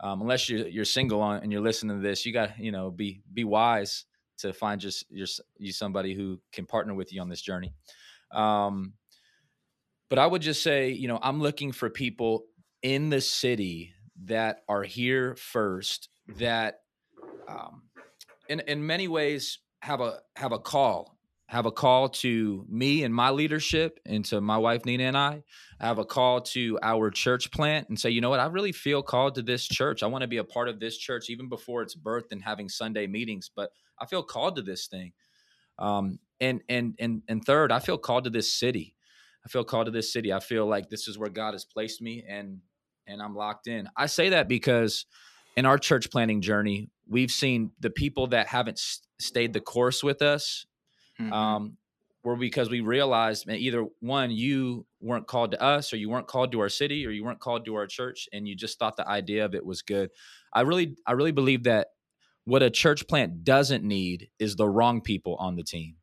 Um, 0.00 0.20
unless 0.22 0.48
you're, 0.48 0.68
you're 0.68 0.84
single 0.84 1.20
on, 1.20 1.42
and 1.42 1.50
you're 1.50 1.60
listening 1.60 2.00
to 2.00 2.02
this, 2.02 2.24
you 2.24 2.32
got 2.32 2.58
you 2.58 2.72
know 2.72 2.90
be 2.90 3.22
be 3.32 3.44
wise 3.44 4.04
to 4.38 4.52
find 4.52 4.80
just 4.80 5.04
your, 5.10 5.26
you 5.58 5.72
somebody 5.72 6.14
who 6.14 6.40
can 6.52 6.66
partner 6.66 6.94
with 6.94 7.12
you 7.12 7.20
on 7.20 7.28
this 7.28 7.40
journey. 7.40 7.72
Um, 8.34 8.94
but 10.10 10.18
I 10.18 10.26
would 10.26 10.42
just 10.42 10.62
say, 10.62 10.90
you 10.90 11.08
know, 11.08 11.18
I'm 11.22 11.40
looking 11.40 11.72
for 11.72 11.88
people 11.90 12.44
in 12.82 13.10
the 13.10 13.20
city 13.20 13.94
that 14.24 14.60
are 14.68 14.82
here 14.82 15.34
first, 15.36 16.08
that 16.36 16.80
um, 17.48 17.82
in 18.48 18.60
in 18.60 18.86
many 18.86 19.08
ways 19.08 19.58
have 19.80 20.00
a 20.00 20.20
have 20.36 20.52
a 20.52 20.58
call, 20.58 21.16
have 21.48 21.66
a 21.66 21.72
call 21.72 22.08
to 22.10 22.64
me 22.68 23.04
and 23.04 23.14
my 23.14 23.30
leadership, 23.30 23.98
and 24.06 24.24
to 24.26 24.40
my 24.40 24.56
wife 24.56 24.84
Nina 24.84 25.04
and 25.04 25.16
I. 25.16 25.42
I 25.80 25.86
have 25.86 25.98
a 25.98 26.04
call 26.04 26.40
to 26.42 26.78
our 26.82 27.10
church 27.10 27.50
plant 27.50 27.88
and 27.88 27.98
say, 27.98 28.10
you 28.10 28.20
know 28.20 28.30
what, 28.30 28.40
I 28.40 28.46
really 28.46 28.72
feel 28.72 29.02
called 29.02 29.34
to 29.36 29.42
this 29.42 29.66
church. 29.66 30.02
I 30.02 30.06
want 30.06 30.22
to 30.22 30.28
be 30.28 30.38
a 30.38 30.44
part 30.44 30.68
of 30.68 30.78
this 30.78 30.96
church 30.96 31.28
even 31.28 31.48
before 31.48 31.82
it's 31.82 31.96
birthed 31.96 32.32
and 32.32 32.42
having 32.42 32.68
Sunday 32.68 33.06
meetings. 33.06 33.50
But 33.54 33.70
I 34.00 34.06
feel 34.06 34.22
called 34.22 34.56
to 34.56 34.62
this 34.62 34.86
thing. 34.86 35.12
Um, 35.78 36.18
and 36.44 36.60
and 36.68 36.94
and 36.98 37.22
and 37.28 37.44
third, 37.44 37.72
I 37.72 37.78
feel 37.78 37.98
called 37.98 38.24
to 38.24 38.30
this 38.30 38.52
city. 38.52 38.94
I 39.44 39.48
feel 39.48 39.64
called 39.64 39.86
to 39.86 39.92
this 39.92 40.12
city. 40.12 40.32
I 40.32 40.40
feel 40.40 40.66
like 40.66 40.88
this 40.88 41.08
is 41.08 41.18
where 41.18 41.30
God 41.30 41.54
has 41.54 41.64
placed 41.64 42.00
me, 42.00 42.24
and 42.28 42.60
and 43.06 43.20
I'm 43.20 43.34
locked 43.34 43.66
in. 43.66 43.88
I 43.96 44.06
say 44.06 44.30
that 44.30 44.48
because 44.48 45.06
in 45.56 45.66
our 45.66 45.78
church 45.78 46.10
planting 46.10 46.40
journey, 46.40 46.90
we've 47.08 47.30
seen 47.30 47.72
the 47.80 47.90
people 47.90 48.28
that 48.28 48.48
haven't 48.48 48.80
stayed 49.20 49.52
the 49.52 49.60
course 49.60 50.02
with 50.02 50.22
us. 50.22 50.66
Mm-hmm. 51.20 51.32
Um, 51.32 51.76
were 52.24 52.36
because 52.36 52.70
we 52.70 52.80
realized 52.80 53.46
man, 53.46 53.56
either 53.56 53.84
one, 54.00 54.30
you 54.30 54.86
weren't 55.00 55.26
called 55.26 55.50
to 55.52 55.62
us, 55.62 55.92
or 55.92 55.96
you 55.96 56.08
weren't 56.08 56.26
called 56.26 56.50
to 56.52 56.60
our 56.60 56.70
city, 56.70 57.06
or 57.06 57.10
you 57.10 57.22
weren't 57.22 57.38
called 57.38 57.66
to 57.66 57.74
our 57.74 57.86
church, 57.86 58.28
and 58.32 58.48
you 58.48 58.56
just 58.56 58.78
thought 58.78 58.96
the 58.96 59.06
idea 59.06 59.44
of 59.44 59.54
it 59.54 59.64
was 59.64 59.82
good. 59.82 60.10
I 60.52 60.62
really, 60.62 60.96
I 61.06 61.12
really 61.12 61.32
believe 61.32 61.64
that 61.64 61.88
what 62.44 62.62
a 62.62 62.70
church 62.70 63.06
plant 63.06 63.44
doesn't 63.44 63.84
need 63.84 64.28
is 64.38 64.56
the 64.56 64.68
wrong 64.68 65.00
people 65.00 65.36
on 65.36 65.56
the 65.56 65.62
team. 65.62 65.96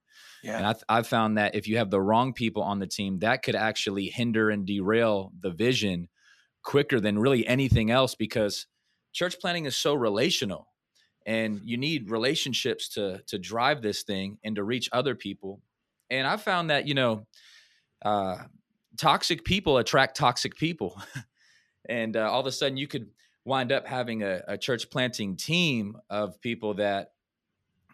Yeah. 0.43 0.57
And 0.57 0.65
I 0.65 0.74
th- 0.74 0.83
I've 0.89 1.07
found 1.07 1.38
that 1.38 1.55
if 1.55 1.67
you 1.67 1.77
have 1.77 1.89
the 1.89 2.01
wrong 2.01 2.33
people 2.33 2.63
on 2.63 2.79
the 2.79 2.88
team, 2.88 3.19
that 3.19 3.43
could 3.43 3.55
actually 3.55 4.07
hinder 4.07 4.50
and 4.50 4.65
derail 4.65 5.31
the 5.39 5.51
vision 5.51 6.07
quicker 6.63 7.00
than 7.00 7.19
really 7.19 7.45
anything 7.48 7.91
else 7.91 8.15
because 8.15 8.67
church 9.13 9.39
planting 9.39 9.65
is 9.65 9.75
so 9.75 9.93
relational 9.93 10.67
and 11.25 11.62
you 11.63 11.77
need 11.77 12.10
relationships 12.10 12.89
to 12.89 13.21
to 13.27 13.38
drive 13.38 13.81
this 13.81 14.03
thing 14.03 14.38
and 14.43 14.55
to 14.55 14.63
reach 14.63 14.89
other 14.91 15.15
people. 15.15 15.62
And 16.10 16.27
I 16.27 16.38
found 16.38 16.69
that, 16.69 16.88
you 16.88 16.93
know, 16.93 17.27
uh, 18.03 18.38
toxic 18.98 19.45
people 19.45 19.77
attract 19.77 20.17
toxic 20.17 20.55
people. 20.55 21.01
and 21.89 22.17
uh, 22.17 22.29
all 22.29 22.41
of 22.41 22.48
a 22.48 22.51
sudden 22.51 22.77
you 22.77 22.88
could 22.88 23.07
wind 23.45 23.71
up 23.71 23.88
having 23.88 24.24
a, 24.24 24.41
a 24.48 24.57
church 24.57 24.89
planting 24.89 25.36
team 25.36 25.98
of 26.10 26.39
people 26.41 26.75
that 26.75 27.12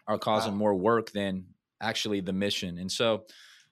are 0.06 0.18
causing 0.18 0.52
wow. 0.52 0.58
more 0.58 0.74
work 0.74 1.12
than 1.12 1.46
actually 1.80 2.20
the 2.20 2.32
mission. 2.32 2.78
And 2.78 2.90
so 2.90 3.24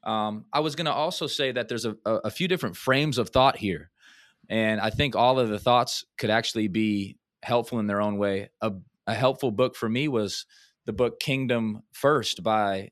um, 0.04 0.44
I 0.52 0.60
was 0.60 0.76
going 0.76 0.86
to 0.86 0.92
also 0.92 1.26
say 1.26 1.52
that 1.52 1.68
there's 1.68 1.84
a, 1.84 1.96
a, 2.04 2.30
few 2.30 2.46
different 2.46 2.76
frames 2.76 3.18
of 3.18 3.30
thought 3.30 3.56
here. 3.56 3.90
And 4.48 4.80
I 4.80 4.90
think 4.90 5.16
all 5.16 5.40
of 5.40 5.48
the 5.48 5.58
thoughts 5.58 6.04
could 6.16 6.30
actually 6.30 6.68
be 6.68 7.18
helpful 7.42 7.80
in 7.80 7.88
their 7.88 8.00
own 8.00 8.16
way. 8.16 8.50
A, 8.60 8.72
a 9.08 9.14
helpful 9.14 9.50
book 9.50 9.74
for 9.74 9.88
me 9.88 10.06
was 10.06 10.46
the 10.84 10.92
book 10.92 11.18
Kingdom 11.18 11.82
First 11.92 12.44
by 12.44 12.90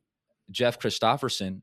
Jeff 0.51 0.79
Christopherson, 0.81 1.63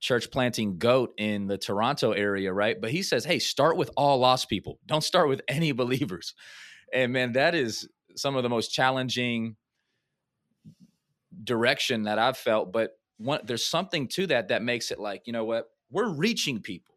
church 0.00 0.30
planting 0.30 0.78
goat 0.78 1.12
in 1.18 1.48
the 1.48 1.58
Toronto 1.58 2.12
area, 2.12 2.52
right? 2.52 2.80
But 2.80 2.90
he 2.90 3.02
says, 3.02 3.24
hey, 3.24 3.40
start 3.40 3.76
with 3.76 3.90
all 3.96 4.18
lost 4.18 4.48
people. 4.48 4.78
Don't 4.86 5.04
start 5.04 5.28
with 5.28 5.40
any 5.48 5.72
believers. 5.72 6.34
And 6.92 7.12
man, 7.12 7.32
that 7.32 7.56
is 7.56 7.88
some 8.16 8.36
of 8.36 8.44
the 8.44 8.48
most 8.48 8.68
challenging 8.68 9.56
direction 11.42 12.04
that 12.04 12.18
I've 12.18 12.36
felt. 12.36 12.72
But 12.72 12.92
one 13.18 13.40
there's 13.44 13.64
something 13.64 14.08
to 14.08 14.26
that 14.28 14.48
that 14.48 14.62
makes 14.62 14.90
it 14.90 14.98
like 14.98 15.22
you 15.26 15.32
know 15.32 15.44
what 15.44 15.66
we're 15.90 16.08
reaching 16.08 16.60
people 16.60 16.94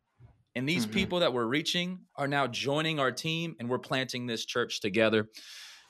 and 0.55 0.67
these 0.67 0.85
mm-hmm. 0.85 0.93
people 0.93 1.19
that 1.19 1.33
we're 1.33 1.45
reaching 1.45 1.99
are 2.15 2.27
now 2.27 2.47
joining 2.47 2.99
our 2.99 3.11
team 3.11 3.55
and 3.59 3.69
we're 3.69 3.77
planting 3.79 4.25
this 4.25 4.45
church 4.45 4.81
together 4.81 5.27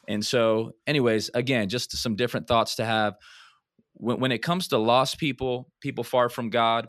and 0.07 0.25
so 0.25 0.73
anyways 0.85 1.29
again 1.33 1.69
just 1.69 1.95
some 1.95 2.15
different 2.15 2.47
thoughts 2.47 2.75
to 2.75 2.85
have 2.85 3.15
when, 3.93 4.19
when 4.19 4.31
it 4.31 4.39
comes 4.39 4.67
to 4.67 4.77
lost 4.77 5.17
people 5.17 5.71
people 5.81 6.03
far 6.03 6.29
from 6.29 6.49
god 6.49 6.87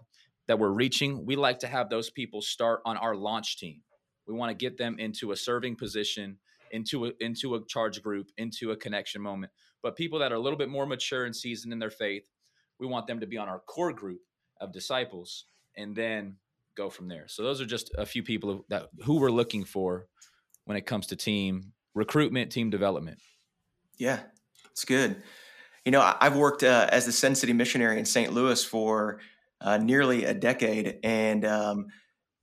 that 0.48 0.58
we're 0.58 0.72
reaching 0.72 1.24
we 1.24 1.36
like 1.36 1.60
to 1.60 1.66
have 1.66 1.88
those 1.88 2.10
people 2.10 2.42
start 2.42 2.80
on 2.84 2.96
our 2.96 3.14
launch 3.14 3.58
team 3.58 3.80
we 4.26 4.34
want 4.34 4.50
to 4.50 4.54
get 4.54 4.76
them 4.76 4.96
into 4.98 5.30
a 5.30 5.36
serving 5.36 5.76
position 5.76 6.38
into 6.70 7.06
a, 7.06 7.12
into 7.20 7.54
a 7.54 7.64
charge 7.66 8.02
group 8.02 8.28
into 8.36 8.72
a 8.72 8.76
connection 8.76 9.22
moment 9.22 9.52
but 9.82 9.96
people 9.96 10.18
that 10.18 10.32
are 10.32 10.36
a 10.36 10.40
little 10.40 10.58
bit 10.58 10.68
more 10.68 10.86
mature 10.86 11.24
and 11.24 11.34
seasoned 11.34 11.72
in 11.72 11.78
their 11.78 11.90
faith 11.90 12.24
we 12.78 12.86
want 12.86 13.06
them 13.06 13.20
to 13.20 13.26
be 13.26 13.36
on 13.36 13.48
our 13.48 13.60
core 13.60 13.92
group 13.92 14.20
of 14.60 14.72
disciples 14.72 15.44
and 15.76 15.94
then 15.94 16.36
go 16.76 16.90
from 16.90 17.08
there. 17.08 17.24
So 17.26 17.42
those 17.42 17.60
are 17.60 17.66
just 17.66 17.90
a 17.96 18.06
few 18.06 18.22
people 18.22 18.64
that 18.68 18.88
who 19.04 19.18
we're 19.18 19.30
looking 19.30 19.64
for 19.64 20.06
when 20.64 20.76
it 20.76 20.86
comes 20.86 21.06
to 21.08 21.16
team 21.16 21.72
recruitment, 21.94 22.52
team 22.52 22.70
development. 22.70 23.18
Yeah, 23.98 24.20
it's 24.70 24.84
good. 24.84 25.22
You 25.84 25.92
know, 25.92 26.14
I've 26.20 26.36
worked 26.36 26.62
uh, 26.62 26.88
as 26.92 27.06
the 27.06 27.12
Send 27.12 27.38
City 27.38 27.52
missionary 27.52 27.98
in 27.98 28.04
St. 28.04 28.32
Louis 28.32 28.62
for 28.62 29.20
uh, 29.60 29.78
nearly 29.78 30.24
a 30.24 30.34
decade, 30.34 30.98
and 31.02 31.44
um, 31.44 31.86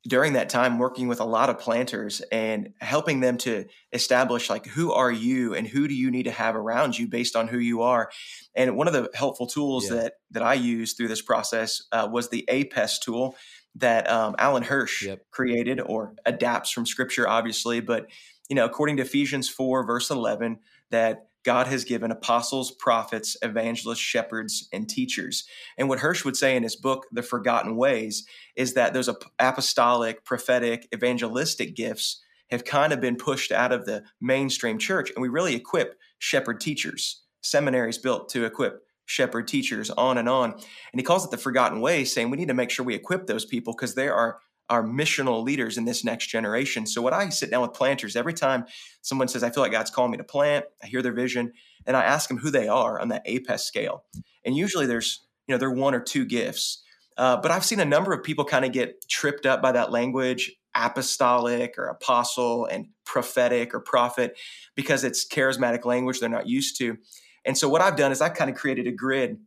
during 0.08 0.34
that 0.34 0.50
time 0.50 0.78
working 0.78 1.08
with 1.08 1.20
a 1.20 1.26
lot 1.26 1.50
of 1.50 1.60
planters 1.60 2.22
and 2.32 2.74
helping 2.80 3.20
them 3.22 3.38
to 3.38 3.66
establish 3.92 4.50
like 4.50 4.66
who 4.68 4.92
are 4.92 5.12
you 5.12 5.56
and 5.56 5.68
who 5.68 5.88
do 5.88 5.94
you 5.94 6.12
need 6.12 6.24
to 6.24 6.32
have 6.32 6.56
around 6.56 6.98
you 6.98 7.08
based 7.08 7.36
on 7.36 7.48
who 7.48 7.58
you 7.58 7.82
are 7.82 8.10
and 8.56 8.76
one 8.76 8.88
of 8.88 8.94
the 8.94 9.10
helpful 9.14 9.48
tools 9.48 9.90
yeah. 9.90 9.96
that 9.96 10.14
that 10.32 10.44
i 10.44 10.54
used 10.54 10.98
through 10.98 11.08
this 11.08 11.22
process 11.22 11.82
uh, 11.92 12.08
was 12.12 12.30
the 12.30 12.46
APEST 12.50 13.02
tool 13.02 13.36
that 13.76 14.10
um, 14.10 14.36
alan 14.38 14.64
hirsch 14.64 15.04
yep. 15.06 15.22
created 15.32 15.80
or 15.80 16.14
adapts 16.26 16.72
from 16.72 16.86
scripture 16.86 17.28
obviously 17.28 17.80
but 17.80 18.08
you 18.50 18.56
know 18.56 18.66
according 18.66 18.98
to 18.98 19.04
ephesians 19.04 19.50
4 19.50 19.86
verse 19.86 20.10
11 20.10 20.60
that 20.92 21.28
God 21.46 21.68
has 21.68 21.84
given 21.84 22.12
apostles, 22.12 22.72
prophets, 22.72 23.38
evangelists, 23.42 24.00
shepherds, 24.00 24.68
and 24.74 24.90
teachers. 24.90 25.46
And 25.78 25.88
what 25.88 26.00
Hirsch 26.00 26.25
would 26.25 26.36
say 26.36 26.56
in 26.56 26.64
his 26.64 26.75
book, 26.75 27.06
The 27.12 27.22
Forgotten 27.22 27.75
Ways, 27.78 28.25
is 28.56 28.74
that 28.74 28.94
those 28.94 29.10
apostolic, 29.40 30.25
prophetic, 30.25 30.88
evangelistic 30.94 31.75
gifts 31.75 32.22
have 32.50 32.66
kind 32.66 32.92
of 32.92 33.00
been 33.00 33.16
pushed 33.16 33.52
out 33.52 33.72
of 33.72 33.86
the 33.86 34.04
mainstream 34.20 34.80
church. 34.80 35.12
And 35.16 35.22
we 35.22 35.30
really 35.30 35.56
equip 35.56 35.96
shepherd 36.20 36.60
teachers, 36.60 37.24
seminaries 37.42 38.00
built 38.00 38.28
to 38.30 38.46
equip 38.46 38.82
shepherd 39.06 39.48
teachers, 39.48 39.92
on 39.92 40.18
and 40.18 40.28
on. 40.28 40.52
And 40.52 41.00
he 41.00 41.04
calls 41.04 41.24
it 41.25 41.32
the 41.32 41.38
forgotten 41.38 41.80
ways, 41.80 42.12
saying 42.12 42.32
we 42.32 42.38
need 42.38 42.48
to 42.48 42.56
make 42.56 42.72
sure 42.72 42.84
we 42.84 42.96
equip 42.96 43.28
those 43.28 43.46
people 43.46 43.74
because 43.74 43.94
there 43.94 44.16
are 44.16 44.40
are 44.69 44.84
missional 44.84 45.43
leaders 45.43 45.77
in 45.77 45.86
this 45.86 46.03
next 46.03 46.27
generation. 46.27 46.86
So, 46.86 47.01
what 47.01 47.13
I 47.13 47.29
sit 47.29 47.51
down 47.51 47.62
with 47.62 47.74
planters 47.74 48.15
every 48.15 48.34
time 48.34 48.65
someone 49.01 49.27
says, 49.27 49.43
I 49.43 49.50
feel 49.50 49.62
like 49.62 49.72
God's 49.72 49.91
calling 49.91 50.12
me 50.12 50.17
to 50.17 50.24
plant, 50.24 50.65
I 50.84 50.88
hear 50.88 51.01
their 51.01 51.13
vision, 51.13 51.53
and 51.86 51.95
I 51.95 52.03
ask 52.03 52.27
them 52.27 52.38
who 52.38 52.50
they 52.50 52.67
are 52.67 53.00
on 53.00 53.10
that 53.10 53.25
APEST 53.27 53.65
scale. 53.65 54.05
And 54.43 54.55
usually 54.55 54.86
there's, 54.86 55.25
you 55.48 55.53
know, 55.53 55.60
they're 55.60 55.72
one 55.72 55.93
or 55.93 56.00
two 56.00 56.25
gifts. 56.25 56.84
Uh, 57.17 57.38
but 57.38 57.51
I've 57.51 57.65
seen 57.65 57.79
a 57.79 57.86
number 57.86 58.12
of 58.12 58.24
people 58.24 58.43
kind 58.43 58.65
of 58.65 58.72
get 58.72 59.07
tripped 59.07 59.45
up 59.45 59.62
by 59.62 59.72
that 59.72 59.91
language, 59.91 60.51
apostolic 60.75 61.75
or 61.77 61.88
apostle 61.88 62.65
and 62.65 62.88
prophetic 63.05 63.74
or 63.74 63.79
prophet, 63.79 64.38
because 64.75 65.03
it's 65.03 65.27
charismatic 65.27 65.86
language 65.86 66.19
they're 66.19 66.29
not 66.29 66.48
used 66.48 66.77
to. 66.79 66.98
And 67.45 67.57
so, 67.57 67.69
what 67.69 67.81
I've 67.81 67.95
done 67.95 68.12
is 68.12 68.22
I've 68.22 68.34
kind 68.34 68.50
of 68.50 68.55
created 68.55 68.88
a 68.88 68.91
grid 68.91 69.38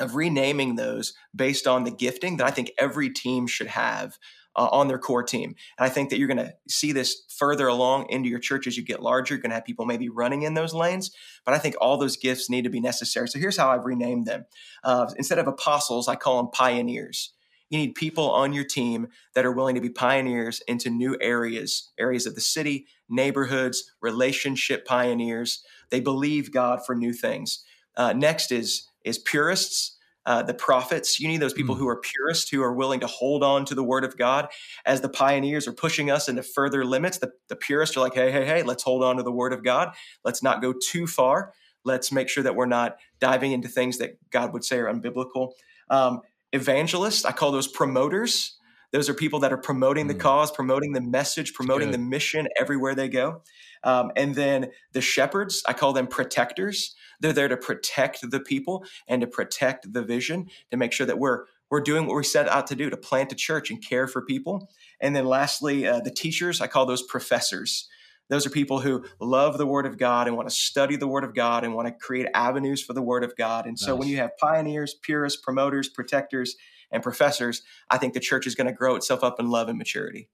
of 0.00 0.14
renaming 0.14 0.76
those 0.76 1.14
based 1.34 1.66
on 1.66 1.84
the 1.84 1.90
gifting 1.90 2.36
that 2.36 2.46
I 2.46 2.50
think 2.50 2.70
every 2.78 3.10
team 3.10 3.46
should 3.46 3.66
have 3.66 4.18
uh, 4.58 4.68
on 4.72 4.88
their 4.88 4.98
core 4.98 5.22
team. 5.22 5.54
And 5.78 5.86
I 5.86 5.88
think 5.88 6.10
that 6.10 6.18
you're 6.18 6.28
going 6.28 6.38
to 6.38 6.52
see 6.68 6.92
this 6.92 7.22
further 7.28 7.68
along 7.68 8.10
into 8.10 8.28
your 8.28 8.40
church 8.40 8.66
as 8.66 8.76
you 8.76 8.84
get 8.84 9.00
larger. 9.00 9.34
You're 9.34 9.42
going 9.42 9.50
to 9.50 9.54
have 9.54 9.64
people 9.64 9.86
maybe 9.86 10.08
running 10.08 10.42
in 10.42 10.54
those 10.54 10.74
lanes, 10.74 11.12
but 11.44 11.54
I 11.54 11.58
think 11.58 11.76
all 11.80 11.96
those 11.96 12.16
gifts 12.16 12.50
need 12.50 12.64
to 12.64 12.70
be 12.70 12.80
necessary. 12.80 13.28
So 13.28 13.38
here's 13.38 13.56
how 13.56 13.70
I've 13.70 13.84
renamed 13.84 14.26
them. 14.26 14.46
Uh, 14.82 15.06
instead 15.16 15.38
of 15.38 15.46
apostles, 15.46 16.08
I 16.08 16.16
call 16.16 16.38
them 16.38 16.50
pioneers. 16.52 17.32
You 17.70 17.78
need 17.78 17.94
people 17.94 18.30
on 18.30 18.52
your 18.52 18.64
team 18.64 19.08
that 19.34 19.44
are 19.44 19.52
willing 19.52 19.74
to 19.74 19.80
be 19.80 19.90
pioneers 19.90 20.62
into 20.66 20.90
new 20.90 21.16
areas, 21.20 21.90
areas 21.98 22.26
of 22.26 22.34
the 22.34 22.40
city, 22.40 22.86
neighborhoods, 23.08 23.92
relationship 24.00 24.86
pioneers. 24.86 25.62
They 25.90 26.00
believe 26.00 26.52
God 26.52 26.84
for 26.84 26.94
new 26.94 27.12
things. 27.12 27.64
Uh, 27.96 28.12
next 28.12 28.52
is 28.52 28.88
is 29.04 29.18
purists 29.18 29.97
uh, 30.28 30.42
the 30.42 30.52
prophets. 30.52 31.18
You 31.18 31.26
need 31.26 31.38
those 31.38 31.54
people 31.54 31.74
mm. 31.74 31.78
who 31.78 31.88
are 31.88 31.96
purists, 31.96 32.50
who 32.50 32.62
are 32.62 32.74
willing 32.74 33.00
to 33.00 33.06
hold 33.06 33.42
on 33.42 33.64
to 33.64 33.74
the 33.74 33.82
word 33.82 34.04
of 34.04 34.18
God. 34.18 34.48
As 34.84 35.00
the 35.00 35.08
pioneers 35.08 35.66
are 35.66 35.72
pushing 35.72 36.10
us 36.10 36.28
into 36.28 36.42
further 36.42 36.84
limits, 36.84 37.16
the, 37.16 37.32
the 37.48 37.56
purists 37.56 37.96
are 37.96 38.00
like, 38.00 38.12
hey, 38.12 38.30
hey, 38.30 38.44
hey, 38.44 38.62
let's 38.62 38.82
hold 38.82 39.02
on 39.02 39.16
to 39.16 39.22
the 39.22 39.32
word 39.32 39.54
of 39.54 39.64
God. 39.64 39.94
Let's 40.24 40.42
not 40.42 40.60
go 40.60 40.74
too 40.74 41.06
far. 41.06 41.54
Let's 41.82 42.12
make 42.12 42.28
sure 42.28 42.42
that 42.42 42.54
we're 42.54 42.66
not 42.66 42.98
diving 43.20 43.52
into 43.52 43.68
things 43.68 43.96
that 43.98 44.18
God 44.28 44.52
would 44.52 44.64
say 44.64 44.76
are 44.76 44.92
unbiblical. 44.92 45.52
Um, 45.88 46.20
evangelists, 46.52 47.24
I 47.24 47.32
call 47.32 47.50
those 47.50 47.66
promoters. 47.66 48.58
Those 48.92 49.08
are 49.08 49.14
people 49.14 49.40
that 49.40 49.52
are 49.52 49.58
promoting 49.58 50.08
the 50.08 50.14
mm. 50.14 50.20
cause, 50.20 50.50
promoting 50.50 50.92
the 50.92 51.00
message, 51.00 51.54
promoting 51.54 51.90
the 51.90 51.96
mission 51.96 52.48
everywhere 52.60 52.94
they 52.94 53.08
go. 53.08 53.40
Um, 53.82 54.12
and 54.14 54.34
then 54.34 54.72
the 54.92 55.00
shepherds, 55.00 55.62
I 55.66 55.72
call 55.72 55.94
them 55.94 56.06
protectors. 56.06 56.94
They're 57.20 57.32
there 57.32 57.48
to 57.48 57.56
protect 57.56 58.30
the 58.30 58.40
people 58.40 58.84
and 59.06 59.20
to 59.20 59.26
protect 59.26 59.92
the 59.92 60.02
vision 60.02 60.48
to 60.70 60.76
make 60.76 60.92
sure 60.92 61.06
that 61.06 61.18
we're 61.18 61.44
we're 61.70 61.80
doing 61.80 62.06
what 62.06 62.16
we 62.16 62.24
set 62.24 62.48
out 62.48 62.66
to 62.68 62.74
do 62.74 62.88
to 62.88 62.96
plant 62.96 63.32
a 63.32 63.34
church 63.34 63.70
and 63.70 63.84
care 63.86 64.06
for 64.06 64.22
people. 64.22 64.70
And 65.00 65.14
then 65.14 65.26
lastly, 65.26 65.86
uh, 65.86 66.00
the 66.00 66.10
teachers, 66.10 66.62
I 66.62 66.66
call 66.66 66.86
those 66.86 67.02
professors. 67.02 67.88
Those 68.30 68.46
are 68.46 68.50
people 68.50 68.80
who 68.80 69.04
love 69.20 69.58
the 69.58 69.66
Word 69.66 69.86
of 69.86 69.98
God 69.98 70.26
and 70.26 70.36
want 70.36 70.48
to 70.48 70.54
study 70.54 70.96
the 70.96 71.06
Word 71.06 71.24
of 71.24 71.34
God 71.34 71.64
and 71.64 71.74
want 71.74 71.88
to 71.88 71.92
create 71.92 72.28
avenues 72.34 72.82
for 72.82 72.92
the 72.92 73.02
Word 73.02 73.24
of 73.24 73.36
God. 73.36 73.66
And 73.66 73.78
so 73.78 73.94
when 73.94 74.08
you 74.08 74.16
have 74.18 74.36
pioneers, 74.36 74.94
purists, 74.94 75.40
promoters, 75.40 75.88
protectors, 75.88 76.56
and 76.90 77.02
professors, 77.02 77.62
I 77.90 77.98
think 77.98 78.14
the 78.14 78.20
church 78.20 78.46
is 78.46 78.54
going 78.54 78.66
to 78.66 78.72
grow 78.72 78.96
itself 78.96 79.24
up 79.24 79.40
in 79.40 79.50
love 79.50 79.68
and 79.68 79.78
maturity. 79.78 80.28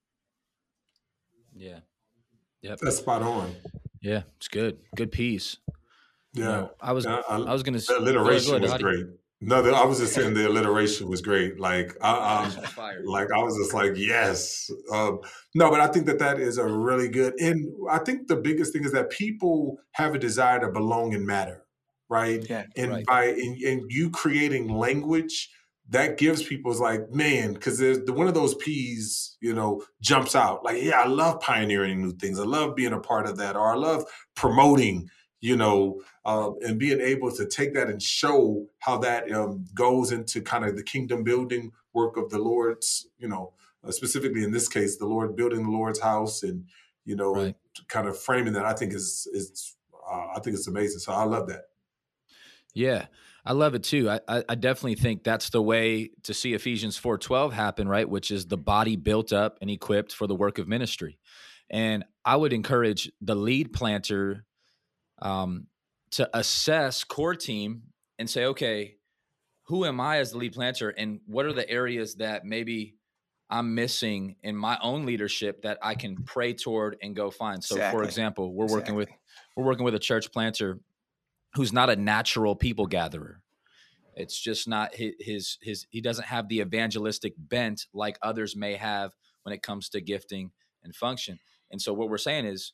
Yeah. 1.54 1.80
Yep. 2.62 2.78
That's 2.80 2.96
spot 2.96 3.22
on. 3.22 3.54
Yeah, 4.00 4.22
it's 4.36 4.48
good. 4.48 4.78
Good 4.96 5.12
piece. 5.12 5.58
Yeah, 6.34 6.44
you 6.44 6.50
know, 6.50 6.70
I 6.80 6.92
was 6.92 7.06
I, 7.06 7.16
I, 7.28 7.52
was 7.52 7.62
going 7.62 7.74
to. 7.74 7.80
Say 7.80 7.94
the 7.94 8.00
alliteration 8.00 8.60
was 8.60 8.74
great. 8.74 9.06
No, 9.40 9.62
the, 9.62 9.72
I 9.72 9.84
was 9.84 9.98
just 9.98 10.14
saying 10.14 10.34
the 10.34 10.48
alliteration 10.48 11.08
was 11.08 11.20
great. 11.20 11.60
Like 11.60 11.96
I, 12.00 12.50
like 13.04 13.28
I 13.32 13.42
was 13.42 13.56
just 13.56 13.72
like 13.72 13.92
yes. 13.96 14.70
Um, 14.90 15.20
no, 15.54 15.70
but 15.70 15.80
I 15.80 15.86
think 15.86 16.06
that 16.06 16.18
that 16.18 16.40
is 16.40 16.58
a 16.58 16.66
really 16.66 17.08
good. 17.08 17.34
And 17.38 17.72
I 17.90 17.98
think 17.98 18.26
the 18.26 18.36
biggest 18.36 18.72
thing 18.72 18.84
is 18.84 18.92
that 18.92 19.10
people 19.10 19.78
have 19.92 20.14
a 20.14 20.18
desire 20.18 20.60
to 20.60 20.68
belong 20.68 21.14
and 21.14 21.24
matter, 21.24 21.64
right? 22.08 22.44
Yeah, 22.48 22.64
and 22.76 22.90
right. 22.90 23.06
by 23.06 23.24
and, 23.26 23.62
in 23.62 23.86
you 23.88 24.10
creating 24.10 24.68
language 24.68 25.50
that 25.90 26.16
gives 26.16 26.42
people 26.42 26.72
is 26.72 26.80
like 26.80 27.12
man 27.12 27.52
because 27.52 27.78
the, 27.78 28.12
one 28.14 28.26
of 28.26 28.32
those 28.32 28.54
p's 28.54 29.36
you 29.42 29.52
know 29.52 29.82
jumps 30.00 30.34
out 30.34 30.64
like 30.64 30.82
yeah 30.82 30.98
i 30.98 31.06
love 31.06 31.38
pioneering 31.40 32.00
new 32.00 32.12
things 32.12 32.40
i 32.40 32.42
love 32.42 32.74
being 32.74 32.94
a 32.94 32.98
part 32.98 33.26
of 33.26 33.36
that 33.36 33.54
or 33.54 33.70
i 33.70 33.74
love 33.74 34.02
promoting 34.34 35.06
you 35.44 35.58
know, 35.58 36.00
uh, 36.24 36.52
and 36.62 36.78
being 36.78 37.00
able 37.00 37.30
to 37.30 37.46
take 37.46 37.74
that 37.74 37.88
and 37.88 38.02
show 38.02 38.66
how 38.78 38.98
that 38.98 39.30
um, 39.30 39.66
goes 39.74 40.10
into 40.10 40.40
kind 40.40 40.64
of 40.64 40.76
the 40.76 40.82
kingdom 40.82 41.22
building 41.22 41.70
work 41.92 42.16
of 42.16 42.30
the 42.30 42.38
Lord's, 42.38 43.06
you 43.18 43.28
know, 43.28 43.52
uh, 43.86 43.90
specifically 43.90 44.42
in 44.42 44.50
this 44.50 44.68
case, 44.68 44.96
the 44.96 45.06
Lord 45.06 45.36
building 45.36 45.62
the 45.62 45.70
Lord's 45.70 46.00
house 46.00 46.42
and, 46.42 46.64
you 47.04 47.14
know, 47.14 47.34
right. 47.34 47.56
kind 47.88 48.08
of 48.08 48.18
framing 48.18 48.54
that 48.54 48.64
I 48.64 48.72
think 48.72 48.94
is, 48.94 49.28
is 49.32 49.76
uh, 50.10 50.28
I 50.34 50.40
think 50.40 50.56
it's 50.56 50.66
amazing. 50.66 51.00
So 51.00 51.12
I 51.12 51.24
love 51.24 51.48
that. 51.48 51.64
Yeah. 52.72 53.06
I 53.46 53.52
love 53.52 53.74
it 53.74 53.82
too. 53.82 54.08
I, 54.08 54.20
I 54.26 54.54
definitely 54.54 54.94
think 54.94 55.22
that's 55.22 55.50
the 55.50 55.60
way 55.60 56.10
to 56.22 56.32
see 56.32 56.54
Ephesians 56.54 56.98
4:12 56.98 57.52
happen, 57.52 57.86
right? 57.86 58.08
Which 58.08 58.30
is 58.30 58.46
the 58.46 58.56
body 58.56 58.96
built 58.96 59.34
up 59.34 59.58
and 59.60 59.68
equipped 59.68 60.14
for 60.14 60.26
the 60.26 60.34
work 60.34 60.58
of 60.58 60.66
ministry. 60.66 61.18
And 61.68 62.04
I 62.24 62.36
would 62.36 62.54
encourage 62.54 63.12
the 63.20 63.34
lead 63.34 63.74
planter 63.74 64.46
um, 65.20 65.66
to 66.14 66.28
assess 66.36 67.04
core 67.04 67.34
team 67.34 67.82
and 68.18 68.28
say, 68.28 68.44
okay, 68.46 68.96
who 69.66 69.84
am 69.84 70.00
I 70.00 70.18
as 70.18 70.32
the 70.32 70.38
lead 70.38 70.52
planter, 70.52 70.90
and 70.90 71.20
what 71.26 71.46
are 71.46 71.52
the 71.52 71.68
areas 71.68 72.16
that 72.16 72.44
maybe 72.44 72.96
I'm 73.50 73.74
missing 73.74 74.36
in 74.42 74.56
my 74.56 74.78
own 74.82 75.06
leadership 75.06 75.62
that 75.62 75.78
I 75.82 75.94
can 75.94 76.16
pray 76.24 76.54
toward 76.54 76.96
and 77.02 77.14
go 77.14 77.30
find. 77.30 77.62
So, 77.62 77.76
exactly. 77.76 77.98
for 77.98 78.04
example, 78.04 78.54
we're 78.54 78.64
exactly. 78.64 78.80
working 78.80 78.94
with 78.96 79.08
we're 79.56 79.64
working 79.64 79.84
with 79.84 79.94
a 79.94 79.98
church 79.98 80.32
planter 80.32 80.80
who's 81.54 81.72
not 81.72 81.90
a 81.90 81.96
natural 81.96 82.56
people 82.56 82.86
gatherer. 82.86 83.40
It's 84.16 84.40
just 84.40 84.66
not 84.66 84.94
his, 84.94 85.12
his 85.20 85.58
his 85.62 85.86
he 85.90 86.00
doesn't 86.00 86.26
have 86.26 86.48
the 86.48 86.60
evangelistic 86.60 87.34
bent 87.36 87.86
like 87.92 88.18
others 88.22 88.56
may 88.56 88.74
have 88.76 89.12
when 89.42 89.52
it 89.52 89.62
comes 89.62 89.88
to 89.90 90.00
gifting 90.00 90.50
and 90.82 90.94
function. 90.94 91.38
And 91.70 91.80
so 91.80 91.92
what 91.92 92.08
we're 92.08 92.18
saying 92.18 92.46
is 92.46 92.72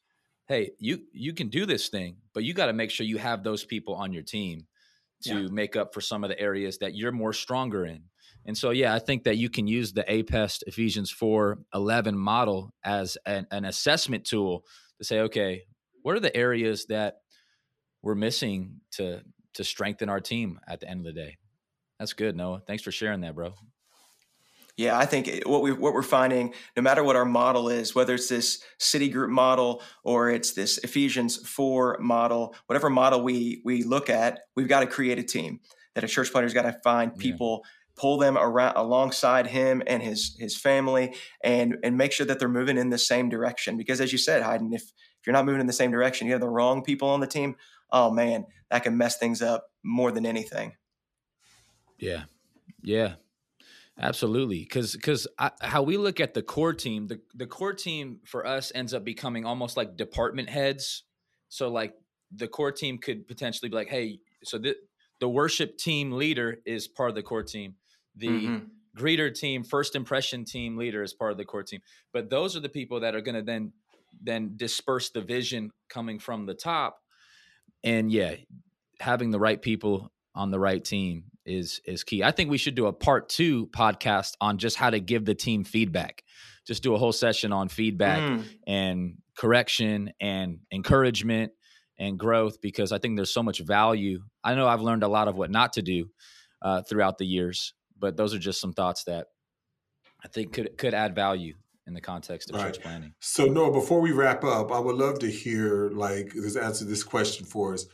hey, 0.50 0.72
you 0.80 0.98
you 1.12 1.32
can 1.32 1.48
do 1.48 1.64
this 1.64 1.88
thing, 1.88 2.16
but 2.34 2.42
you 2.42 2.52
got 2.52 2.66
to 2.66 2.72
make 2.72 2.90
sure 2.90 3.06
you 3.06 3.18
have 3.18 3.44
those 3.44 3.64
people 3.64 3.94
on 3.94 4.12
your 4.12 4.24
team 4.24 4.66
to 5.22 5.42
yeah. 5.42 5.48
make 5.48 5.76
up 5.76 5.94
for 5.94 6.00
some 6.00 6.24
of 6.24 6.28
the 6.28 6.38
areas 6.40 6.78
that 6.78 6.94
you're 6.94 7.12
more 7.12 7.32
stronger 7.32 7.86
in. 7.86 8.02
And 8.46 8.58
so, 8.58 8.70
yeah, 8.70 8.92
I 8.92 8.98
think 8.98 9.24
that 9.24 9.36
you 9.36 9.48
can 9.48 9.68
use 9.68 9.92
the 9.92 10.02
APEST 10.02 10.64
Ephesians 10.66 11.10
4 11.10 11.58
11 11.72 12.18
model 12.18 12.74
as 12.84 13.16
an, 13.24 13.46
an 13.52 13.64
assessment 13.64 14.24
tool 14.24 14.64
to 14.98 15.04
say, 15.04 15.20
okay, 15.20 15.62
what 16.02 16.16
are 16.16 16.20
the 16.20 16.36
areas 16.36 16.86
that 16.86 17.18
we're 18.02 18.16
missing 18.16 18.80
to 18.92 19.22
to 19.54 19.62
strengthen 19.62 20.08
our 20.08 20.20
team 20.20 20.58
at 20.66 20.80
the 20.80 20.88
end 20.88 21.06
of 21.06 21.14
the 21.14 21.20
day? 21.20 21.38
That's 22.00 22.12
good, 22.12 22.34
Noah. 22.34 22.62
Thanks 22.66 22.82
for 22.82 22.90
sharing 22.90 23.20
that, 23.20 23.36
bro. 23.36 23.54
Yeah, 24.80 24.96
I 24.96 25.04
think 25.04 25.28
eh, 25.28 25.40
what 25.44 25.60
we 25.60 25.72
what 25.72 25.92
we're 25.92 26.02
finding, 26.02 26.54
no 26.74 26.82
matter 26.82 27.04
what 27.04 27.14
our 27.14 27.26
model 27.26 27.68
is, 27.68 27.94
whether 27.94 28.14
it's 28.14 28.30
this 28.30 28.64
city 28.78 29.10
group 29.10 29.28
model 29.28 29.82
or 30.04 30.30
it's 30.30 30.54
this 30.54 30.78
Ephesians 30.78 31.36
four 31.46 31.98
model, 32.00 32.54
whatever 32.64 32.88
model 32.88 33.20
we 33.22 33.60
we 33.62 33.82
look 33.82 34.08
at, 34.08 34.40
we've 34.56 34.68
got 34.68 34.80
to 34.80 34.86
create 34.86 35.18
a 35.18 35.22
team. 35.22 35.60
That 35.94 36.04
a 36.04 36.08
church 36.08 36.32
planter's 36.32 36.54
got 36.54 36.62
to 36.62 36.80
find 36.82 37.14
people, 37.14 37.60
yeah. 37.62 38.00
pull 38.00 38.16
them 38.16 38.38
around 38.38 38.74
alongside 38.76 39.48
him 39.48 39.82
and 39.86 40.02
his 40.02 40.34
his 40.38 40.56
family, 40.56 41.14
and 41.44 41.76
and 41.84 41.98
make 41.98 42.12
sure 42.12 42.24
that 42.24 42.38
they're 42.38 42.48
moving 42.48 42.78
in 42.78 42.88
the 42.88 42.96
same 42.96 43.28
direction. 43.28 43.76
Because 43.76 44.00
as 44.00 44.12
you 44.12 44.18
said, 44.18 44.42
Heiden, 44.42 44.72
if 44.74 44.84
if 44.84 45.26
you're 45.26 45.34
not 45.34 45.44
moving 45.44 45.60
in 45.60 45.66
the 45.66 45.74
same 45.74 45.90
direction, 45.90 46.26
you 46.26 46.32
have 46.32 46.40
the 46.40 46.48
wrong 46.48 46.82
people 46.82 47.10
on 47.10 47.20
the 47.20 47.26
team. 47.26 47.56
Oh 47.92 48.10
man, 48.10 48.46
that 48.70 48.82
can 48.82 48.96
mess 48.96 49.18
things 49.18 49.42
up 49.42 49.66
more 49.82 50.10
than 50.10 50.24
anything. 50.24 50.76
Yeah, 51.98 52.22
yeah, 52.82 53.16
Absolutely, 54.02 54.60
because 54.60 54.92
because 54.92 55.26
how 55.60 55.82
we 55.82 55.98
look 55.98 56.20
at 56.20 56.32
the 56.32 56.42
core 56.42 56.72
team, 56.72 57.06
the 57.06 57.20
the 57.34 57.46
core 57.46 57.74
team 57.74 58.20
for 58.24 58.46
us 58.46 58.72
ends 58.74 58.94
up 58.94 59.04
becoming 59.04 59.44
almost 59.44 59.76
like 59.76 59.96
department 59.96 60.48
heads. 60.48 61.04
So 61.50 61.68
like 61.68 61.94
the 62.34 62.48
core 62.48 62.72
team 62.72 62.96
could 62.96 63.28
potentially 63.28 63.68
be 63.68 63.76
like, 63.76 63.90
hey, 63.90 64.20
so 64.42 64.56
the 64.56 64.76
the 65.20 65.28
worship 65.28 65.76
team 65.76 66.12
leader 66.12 66.58
is 66.64 66.88
part 66.88 67.10
of 67.10 67.14
the 67.14 67.22
core 67.22 67.42
team. 67.42 67.74
The 68.16 68.28
mm-hmm. 68.28 68.58
greeter 68.96 69.32
team, 69.34 69.64
first 69.64 69.94
impression 69.94 70.46
team 70.46 70.78
leader 70.78 71.02
is 71.02 71.12
part 71.12 71.32
of 71.32 71.36
the 71.36 71.44
core 71.44 71.62
team. 71.62 71.80
But 72.12 72.30
those 72.30 72.56
are 72.56 72.60
the 72.60 72.70
people 72.70 73.00
that 73.00 73.14
are 73.14 73.20
going 73.20 73.34
to 73.34 73.42
then 73.42 73.72
then 74.22 74.52
disperse 74.56 75.10
the 75.10 75.20
vision 75.20 75.72
coming 75.90 76.18
from 76.18 76.46
the 76.46 76.54
top. 76.54 77.00
And 77.84 78.10
yeah, 78.10 78.36
having 78.98 79.30
the 79.30 79.38
right 79.38 79.60
people 79.60 80.10
on 80.34 80.50
the 80.50 80.58
right 80.58 80.82
team 80.82 81.24
is 81.50 81.80
is 81.84 82.04
key. 82.04 82.22
I 82.22 82.30
think 82.30 82.50
we 82.50 82.58
should 82.58 82.74
do 82.74 82.86
a 82.86 82.92
part 82.92 83.28
two 83.28 83.66
podcast 83.66 84.34
on 84.40 84.58
just 84.58 84.76
how 84.76 84.90
to 84.90 85.00
give 85.00 85.24
the 85.24 85.34
team 85.34 85.64
feedback. 85.64 86.22
Just 86.66 86.82
do 86.82 86.94
a 86.94 86.98
whole 86.98 87.12
session 87.12 87.52
on 87.52 87.68
feedback 87.68 88.20
mm. 88.20 88.44
and 88.66 89.14
correction 89.36 90.12
and 90.20 90.58
encouragement 90.72 91.52
and 91.98 92.18
growth 92.18 92.60
because 92.60 92.92
I 92.92 92.98
think 92.98 93.16
there's 93.16 93.32
so 93.32 93.42
much 93.42 93.60
value. 93.60 94.20
I 94.44 94.54
know 94.54 94.68
I've 94.68 94.82
learned 94.82 95.02
a 95.02 95.08
lot 95.08 95.28
of 95.28 95.36
what 95.36 95.50
not 95.50 95.74
to 95.74 95.82
do 95.82 96.10
uh, 96.62 96.82
throughout 96.82 97.18
the 97.18 97.26
years, 97.26 97.74
but 97.98 98.16
those 98.16 98.34
are 98.34 98.38
just 98.38 98.60
some 98.60 98.72
thoughts 98.72 99.04
that 99.04 99.26
I 100.24 100.28
think 100.28 100.52
could 100.52 100.76
could 100.78 100.94
add 100.94 101.14
value 101.14 101.54
in 101.86 101.94
the 101.94 102.00
context 102.00 102.50
of 102.50 102.56
right. 102.56 102.66
church 102.66 102.82
planting. 102.82 103.14
So 103.20 103.46
Noah, 103.46 103.72
before 103.72 104.00
we 104.00 104.12
wrap 104.12 104.44
up, 104.44 104.70
I 104.70 104.78
would 104.78 104.96
love 104.96 105.18
to 105.20 105.30
hear 105.30 105.90
like 105.90 106.32
this 106.32 106.56
answer 106.56 106.84
this 106.84 107.02
question 107.02 107.46
for 107.46 107.74
us 107.74 107.86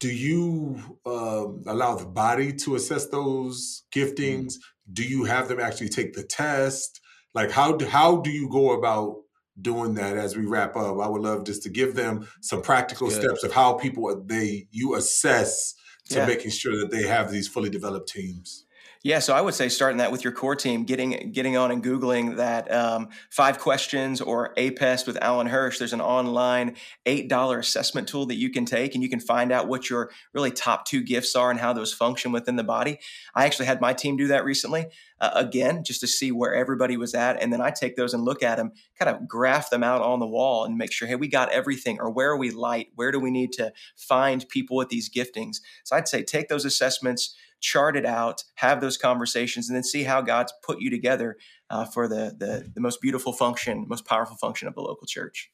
do 0.00 0.08
you 0.08 0.80
um, 1.06 1.62
allow 1.66 1.96
the 1.96 2.06
body 2.06 2.52
to 2.52 2.76
assess 2.76 3.06
those 3.06 3.84
giftings? 3.94 4.54
Mm. 4.54 4.58
Do 4.92 5.02
you 5.04 5.24
have 5.24 5.48
them 5.48 5.60
actually 5.60 5.88
take 5.88 6.14
the 6.14 6.22
test? 6.22 7.00
Like 7.34 7.50
how 7.50 7.72
do, 7.72 7.86
how 7.86 8.16
do 8.16 8.30
you 8.30 8.48
go 8.48 8.72
about 8.72 9.16
doing 9.60 9.94
that 9.94 10.16
as 10.16 10.36
we 10.36 10.46
wrap 10.46 10.76
up? 10.76 10.98
I 10.98 11.08
would 11.08 11.22
love 11.22 11.44
just 11.44 11.62
to 11.64 11.68
give 11.68 11.94
them 11.94 12.28
some 12.40 12.62
practical 12.62 13.10
steps 13.10 13.42
of 13.42 13.52
how 13.52 13.74
people 13.74 14.22
they 14.24 14.68
you 14.70 14.94
assess 14.94 15.74
to 16.10 16.18
yeah. 16.18 16.26
making 16.26 16.50
sure 16.50 16.78
that 16.78 16.90
they 16.90 17.06
have 17.06 17.30
these 17.30 17.48
fully 17.48 17.68
developed 17.68 18.08
teams. 18.08 18.64
Yeah, 19.04 19.20
so 19.20 19.32
I 19.32 19.40
would 19.40 19.54
say 19.54 19.68
starting 19.68 19.98
that 19.98 20.10
with 20.10 20.24
your 20.24 20.32
core 20.32 20.56
team, 20.56 20.82
getting 20.82 21.30
getting 21.30 21.56
on 21.56 21.70
and 21.70 21.84
googling 21.84 22.36
that 22.36 22.70
um, 22.72 23.10
five 23.30 23.60
questions 23.60 24.20
or 24.20 24.52
APEST 24.56 25.06
with 25.06 25.16
Alan 25.22 25.46
Hirsch. 25.46 25.78
There's 25.78 25.92
an 25.92 26.00
online 26.00 26.74
eight 27.06 27.28
dollar 27.28 27.60
assessment 27.60 28.08
tool 28.08 28.26
that 28.26 28.34
you 28.34 28.50
can 28.50 28.64
take, 28.64 28.94
and 28.94 29.02
you 29.02 29.08
can 29.08 29.20
find 29.20 29.52
out 29.52 29.68
what 29.68 29.88
your 29.88 30.10
really 30.34 30.50
top 30.50 30.84
two 30.84 31.00
gifts 31.00 31.36
are 31.36 31.48
and 31.50 31.60
how 31.60 31.72
those 31.72 31.92
function 31.92 32.32
within 32.32 32.56
the 32.56 32.64
body. 32.64 32.98
I 33.36 33.46
actually 33.46 33.66
had 33.66 33.80
my 33.80 33.92
team 33.92 34.16
do 34.16 34.26
that 34.28 34.44
recently. 34.44 34.86
Uh, 35.20 35.30
again, 35.34 35.82
just 35.84 36.00
to 36.00 36.06
see 36.06 36.30
where 36.30 36.54
everybody 36.54 36.96
was 36.96 37.12
at. 37.12 37.42
And 37.42 37.52
then 37.52 37.60
I 37.60 37.70
take 37.70 37.96
those 37.96 38.14
and 38.14 38.24
look 38.24 38.40
at 38.42 38.56
them, 38.56 38.70
kind 38.98 39.08
of 39.08 39.26
graph 39.26 39.68
them 39.68 39.82
out 39.82 40.00
on 40.00 40.20
the 40.20 40.26
wall 40.28 40.64
and 40.64 40.76
make 40.76 40.92
sure, 40.92 41.08
hey, 41.08 41.16
we 41.16 41.26
got 41.26 41.50
everything, 41.50 41.98
or 42.00 42.08
where 42.08 42.30
are 42.30 42.36
we 42.36 42.52
light? 42.52 42.88
Where 42.94 43.10
do 43.10 43.18
we 43.18 43.32
need 43.32 43.52
to 43.54 43.72
find 43.96 44.48
people 44.48 44.76
with 44.76 44.90
these 44.90 45.10
giftings? 45.10 45.56
So 45.82 45.96
I'd 45.96 46.06
say 46.06 46.22
take 46.22 46.48
those 46.48 46.64
assessments, 46.64 47.34
chart 47.60 47.96
it 47.96 48.06
out, 48.06 48.44
have 48.56 48.80
those 48.80 48.96
conversations, 48.96 49.68
and 49.68 49.76
then 49.76 49.84
see 49.84 50.04
how 50.04 50.20
God's 50.20 50.52
put 50.62 50.80
you 50.80 50.90
together 50.90 51.36
uh, 51.70 51.84
for 51.84 52.08
the, 52.08 52.34
the, 52.38 52.70
the 52.74 52.80
most 52.80 53.00
beautiful 53.00 53.32
function, 53.32 53.86
most 53.88 54.06
powerful 54.06 54.36
function 54.36 54.68
of 54.68 54.74
the 54.74 54.80
local 54.82 55.06
church. 55.06 55.50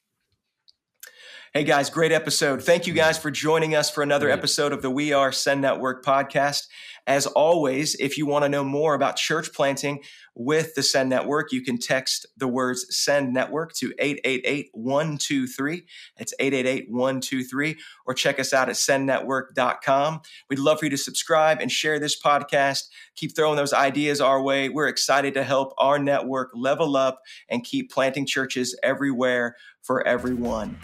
Hey 1.55 1.63
guys, 1.63 1.89
great 1.89 2.11
episode. 2.11 2.61
Thank 2.61 2.85
you 2.85 2.91
guys 2.91 3.17
for 3.17 3.31
joining 3.31 3.75
us 3.75 3.89
for 3.89 4.03
another 4.03 4.29
episode 4.29 4.73
of 4.73 4.81
the 4.81 4.91
We 4.91 5.13
Are 5.13 5.31
Send 5.31 5.61
Network 5.61 6.03
podcast. 6.03 6.67
As 7.07 7.27
always, 7.27 7.95
if 7.95 8.17
you 8.17 8.25
want 8.25 8.43
to 8.43 8.49
know 8.49 8.65
more 8.65 8.93
about 8.93 9.15
church 9.15 9.53
planting 9.53 10.03
with 10.35 10.75
the 10.75 10.83
Send 10.83 11.09
Network, 11.09 11.53
you 11.53 11.63
can 11.63 11.77
text 11.77 12.25
the 12.35 12.49
words 12.49 12.85
Send 12.89 13.33
Network 13.33 13.71
to 13.75 13.93
888 13.97 14.71
123. 14.73 15.85
It's 16.17 16.33
888 16.39 16.91
123, 16.91 17.77
or 18.05 18.13
check 18.13 18.37
us 18.37 18.51
out 18.51 18.67
at 18.67 18.75
sendnetwork.com. 18.75 20.21
We'd 20.49 20.59
love 20.59 20.79
for 20.79 20.85
you 20.87 20.91
to 20.91 20.97
subscribe 20.97 21.61
and 21.61 21.71
share 21.71 21.99
this 21.99 22.21
podcast. 22.21 22.89
Keep 23.15 23.33
throwing 23.33 23.55
those 23.55 23.71
ideas 23.71 24.19
our 24.19 24.41
way. 24.41 24.67
We're 24.67 24.89
excited 24.89 25.33
to 25.35 25.43
help 25.45 25.73
our 25.77 25.99
network 25.99 26.51
level 26.53 26.97
up 26.97 27.21
and 27.47 27.63
keep 27.63 27.91
planting 27.91 28.25
churches 28.25 28.77
everywhere 28.83 29.55
for 29.81 30.05
everyone. 30.05 30.77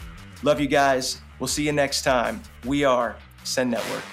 Love 0.44 0.60
you 0.60 0.68
guys. 0.68 1.22
We'll 1.40 1.48
see 1.48 1.66
you 1.66 1.72
next 1.72 2.04
time. 2.04 2.42
We 2.66 2.84
are 2.84 3.16
Send 3.44 3.72
Network. 3.72 4.04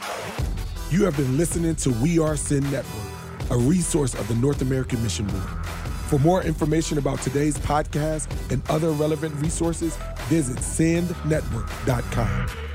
You 0.90 1.04
have 1.04 1.16
been 1.16 1.36
listening 1.36 1.74
to 1.76 1.90
We 2.02 2.18
Are 2.18 2.36
Send 2.36 2.70
Network, 2.72 3.12
a 3.50 3.58
resource 3.58 4.14
of 4.14 4.26
the 4.28 4.34
North 4.36 4.62
American 4.62 5.02
Mission 5.02 5.26
Board. 5.26 5.66
For 6.08 6.18
more 6.20 6.42
information 6.42 6.96
about 6.96 7.20
today's 7.20 7.58
podcast 7.58 8.30
and 8.50 8.62
other 8.70 8.90
relevant 8.92 9.34
resources, 9.36 9.98
visit 10.28 10.56
sendnetwork.com. 10.56 12.67